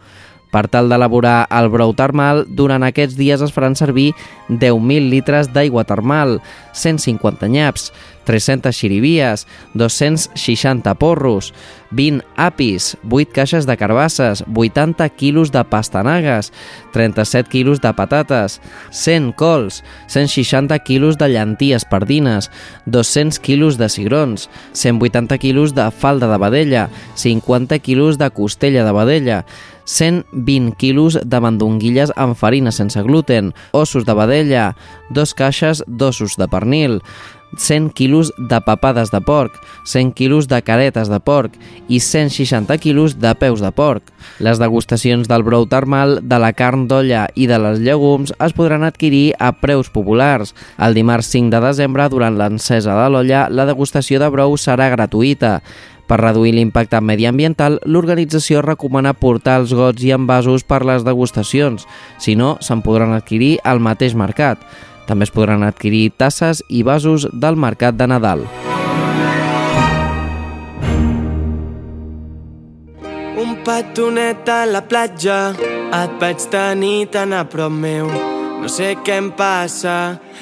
[0.54, 4.12] Per tal d'elaborar el brou termal, durant aquests dies es faran servir
[4.46, 6.38] 10.000 litres d'aigua termal,
[6.78, 7.90] 150 nyaps,
[8.24, 11.52] 300 xirivies, 260 porros,
[11.90, 16.52] 20 apis, 8 caixes de carbasses, 80 quilos de pastanagues,
[16.92, 22.50] 37 quilos de patates, 100 cols, 160 quilos de llenties pardines,
[22.86, 28.92] 200 quilos de cigrons, 180 quilos de falda de vedella, 50 quilos de costella de
[28.92, 29.44] vedella,
[29.84, 34.72] 120 quilos de mandonguilles amb farina sense gluten, ossos de vedella,
[35.10, 37.00] dos caixes d'ossos de pernil,
[37.56, 39.52] 100 quilos de papades de porc,
[39.84, 41.54] 100 quilos de caretes de porc
[41.88, 44.02] i 160 quilos de peus de porc.
[44.42, 48.84] Les degustacions del brou termal, de la carn d'olla i de les llegums es podran
[48.84, 50.54] adquirir a preus populars.
[50.78, 55.60] El dimarts 5 de desembre, durant l'encesa de l'olla, la degustació de brou serà gratuïta.
[56.14, 61.88] Per reduir l'impacte mediambiental, l'organització recomana portar els gots i envasos per les degustacions,
[62.22, 64.62] si no, se'n podran adquirir al mateix mercat.
[65.08, 68.46] També es podran adquirir tasses i vasos del mercat de Nadal.
[73.42, 75.40] Un petonet a la platja,
[75.98, 78.43] et vaig tenir tan a prop meu.
[78.64, 79.94] No sé què em passa,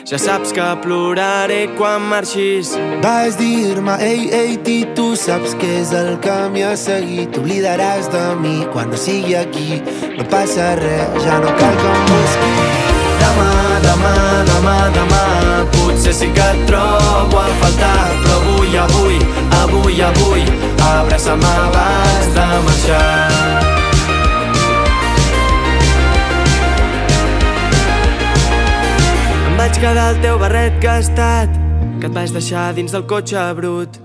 [0.06, 2.68] ja saps que ploraré quan marxis.
[3.02, 7.26] Vas dir-me, ei, ei, ti, tu saps què és el camí a seguir.
[7.34, 9.82] T'oblidaràs de mi quan no sigui aquí.
[10.14, 12.70] No passa res, ja no cal que em busqui.
[13.24, 13.50] Demà,
[13.90, 14.16] demà,
[14.52, 15.22] demà, demà,
[15.74, 19.22] potser sí que et trobo a faltar, però avui, avui,
[19.64, 20.50] avui, avui,
[20.94, 23.41] abraça'm abans de marxar.
[29.82, 31.50] Quedar al teu barret gastat,
[31.98, 33.96] que et vaig deixar dins del cotxe brut.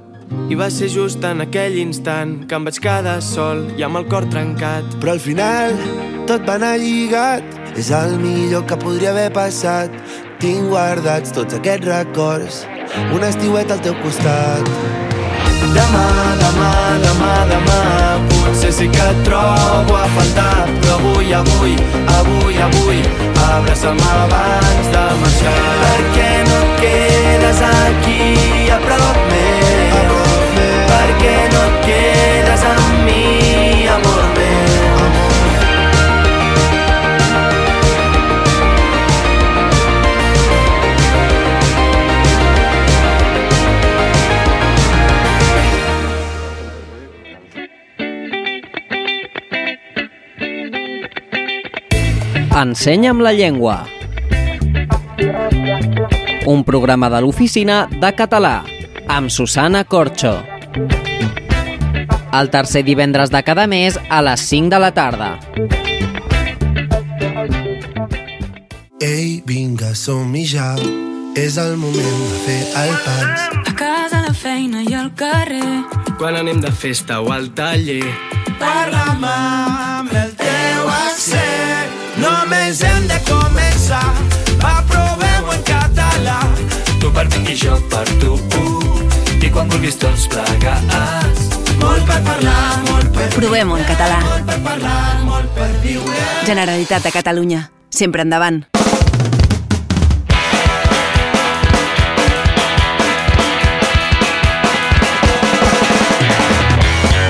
[0.49, 4.07] I va ser just en aquell instant que em vaig quedar sol i amb el
[4.09, 4.97] cor trencat.
[4.97, 5.77] Però al final
[6.25, 7.45] tot va anar lligat.
[7.77, 9.93] És el millor que podria haver passat.
[10.41, 12.63] Tinc guardats tots aquests records.
[13.13, 15.06] Un estiuet al teu costat.
[15.77, 16.05] Demà,
[16.43, 16.71] demà,
[17.05, 17.79] demà, demà.
[18.29, 21.75] Potser sí que et trobo a faltar Però avui, avui,
[22.19, 23.01] avui, avui
[23.47, 25.55] Abraça'm abans de marxar.
[25.83, 30.17] Per què no et quedes aquí a prop meu?
[30.91, 33.26] Per què no et quedes amb mi,
[52.57, 53.85] Ensenya'm la llengua.
[56.49, 58.63] Un programa de l'oficina de català
[59.13, 60.31] amb Susana Corxo.
[62.33, 65.29] El tercer divendres de cada mes a les 5 de la tarda.
[69.05, 70.71] Ei, vinga, som-hi ja.
[71.37, 73.47] És el moment de fer el pas.
[73.69, 75.83] A casa, a la feina i al carrer.
[76.17, 78.01] Quan anem de festa o al taller
[78.57, 81.76] Parla'm amb el teu accent.
[82.17, 84.05] Només hem de començar.
[84.61, 86.39] Va, provem-ho en català.
[87.01, 88.33] Tu per mi i jo per tu
[89.37, 91.43] I quan vulguis tots plegats
[91.77, 94.17] Molt per parlar, molt per Provem-ho en català.
[94.25, 96.25] Molt per parlar, molt per viure.
[96.49, 97.61] Generalitat de Catalunya.
[97.93, 98.65] Sempre endavant.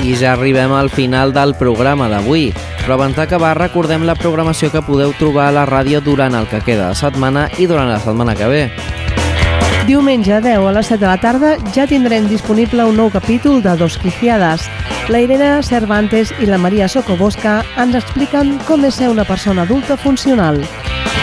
[0.02, 2.48] I ja arribem al final del programa d'avui.
[2.88, 6.62] Però abans d'acabar, recordem la programació que podeu trobar a la ràdio durant el que
[6.64, 8.62] queda de setmana i durant la setmana que ve.
[9.84, 13.76] Diumenge 10 a les 7 de la tarda ja tindrem disponible un nou capítol de
[13.76, 14.64] Dos Quiciades.
[15.12, 20.00] La Irene Cervantes i la Maria Socobosca ens expliquen com és ser una persona adulta
[20.00, 20.64] funcional.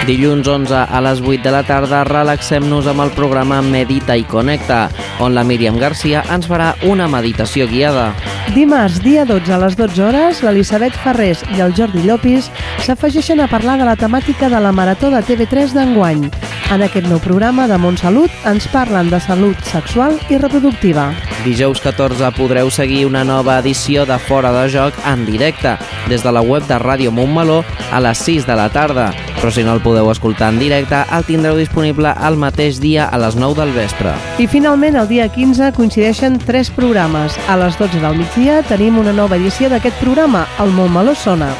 [0.06, 4.84] Dilluns 11 a les 8 de la tarda relaxem-nos amb el programa Medita i Connecta,
[5.26, 8.12] on la Míriam Garcia ens farà una meditació guiada.
[8.54, 12.52] Dimarts, dia 12 a les 12 hores, l'Elisabet Ferrés i el Jordi Llopis
[12.86, 16.30] s'afegeixen a parlar de la temàtica de la Marató de TV3 d'enguany.
[16.74, 21.12] En aquest nou programa de Montsalut ens parlen de salut sexual i reproductiva.
[21.46, 25.76] Dijous 14 podreu seguir una nova edició de Fora de Joc en directe
[26.10, 27.62] des de la web de Ràdio Montmeló
[27.94, 29.12] a les 6 de la tarda.
[29.38, 33.22] Però si no el podeu escoltar en directe, el tindreu disponible el mateix dia a
[33.22, 34.16] les 9 del vespre.
[34.42, 37.38] I finalment, el dia 15 coincideixen tres programes.
[37.48, 41.54] A les 12 del migdia tenim una nova edició d'aquest programa, el Montmeló Sona.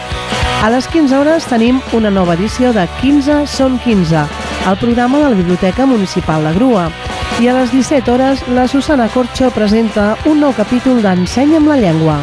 [0.66, 4.26] A les 15 hores tenim una nova edició de 15 són 15,
[4.70, 6.90] el programa de la Biblioteca Municipal de Grua.
[7.42, 12.20] I a les 17 hores, la Susana Corxo presenta un nou capítol d'Ensenya'm la llengua.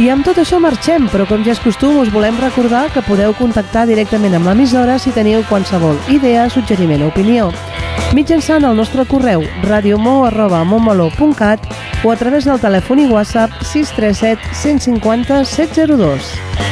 [0.00, 3.34] I amb tot això marxem, però com ja és costum us volem recordar que podeu
[3.36, 7.50] contactar directament amb l'emissora si teniu qualsevol idea, suggeriment o opinió
[8.14, 11.60] mitjançant el nostre correu radiomou.montmeló.cat
[12.02, 16.30] o a través del telèfon i WhatsApp 637 150 702.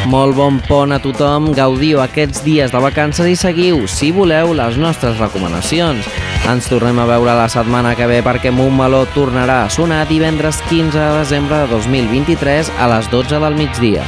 [0.08, 4.76] Molt bon pont a tothom, gaudiu aquests dies de vacances i seguiu, si voleu, les
[4.80, 6.08] nostres recomanacions.
[6.46, 10.94] Ens tornem a veure la setmana que ve perquè Montmeló tornarà a sonar divendres 15
[10.96, 14.04] de desembre de 2023 a les 12 del migdia.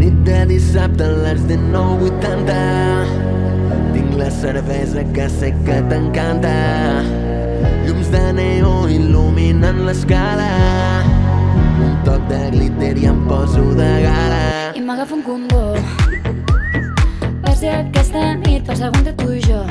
[0.00, 2.60] Nit de dissabte a les 19.80
[3.94, 6.54] Tinc la cervesa que sé que t'encanta.
[7.86, 10.89] Llums de neó il·luminen l'escala
[12.10, 14.42] toc de glitter i em poso de gala.
[14.74, 15.62] I m'agafa un condó.
[17.44, 19.62] Per ser aquesta nit per segon de tu i jo.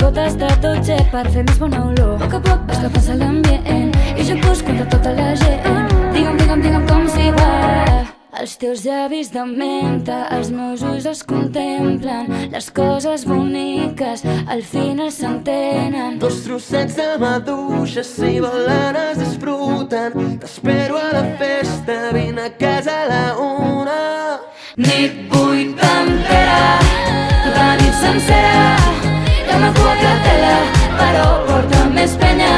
[0.00, 2.14] Gotes de dotze per fer més bona olor.
[2.22, 5.92] Poc a poc vas cap a l'ambient I jo busco entre tota la gent.
[6.14, 11.20] Digue'm, digue'm, digue'm com si va els teus llavis de menta, els meus ulls els
[11.28, 16.16] contemplen, les coses boniques al final s'entenen.
[16.22, 23.08] Dos trossets de maduixa si balanes disfruten T'espero a la festa, vine a casa a
[23.10, 24.00] la una
[24.80, 26.78] Nit vuitantera,
[27.44, 28.68] tota la nit sencera,
[29.26, 30.54] hi ha una cua que tela,
[30.96, 32.54] però porta més penya.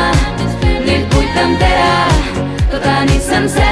[0.87, 1.95] Nit vuitantera,
[2.70, 3.72] tota nit sencera,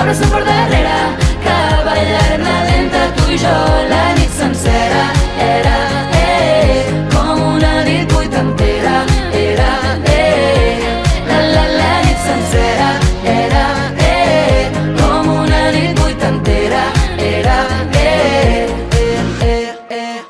[0.00, 0.98] abraça per darrere,
[1.44, 3.56] que ballar-ne lenta tu i jo
[3.90, 5.02] la nit sencera.
[5.46, 5.76] Era,
[6.16, 9.70] eh, com una nit vuitantera, era,
[10.04, 10.80] eh,
[11.28, 12.88] la la la nit sencera.
[13.24, 13.64] Era,
[13.98, 14.70] eh,
[15.00, 16.82] com una nit vuitantera,
[17.18, 17.58] era,
[17.92, 18.68] eh,
[19.02, 20.20] eh, eh, eh.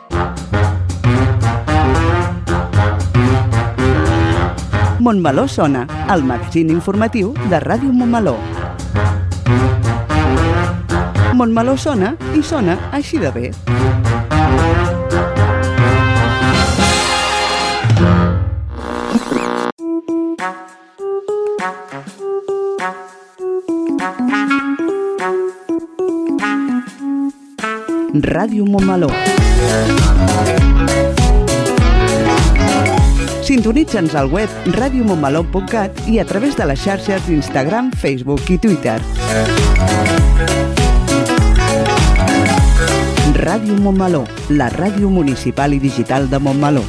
[4.98, 8.36] Montmeló sona, el magazín informatiu de Ràdio Montmeló.
[11.40, 13.48] Montmeló sona i sona així de bé.
[28.20, 29.08] Ràdio Montmeló.
[33.48, 39.00] Sintonitza'ns al web radiomontmeló.cat i a través de les xarxes d'Instagram, Facebook i Twitter.
[43.40, 46.82] Ràdio Montmeló, la ràdio municipal i digital de Montmeló.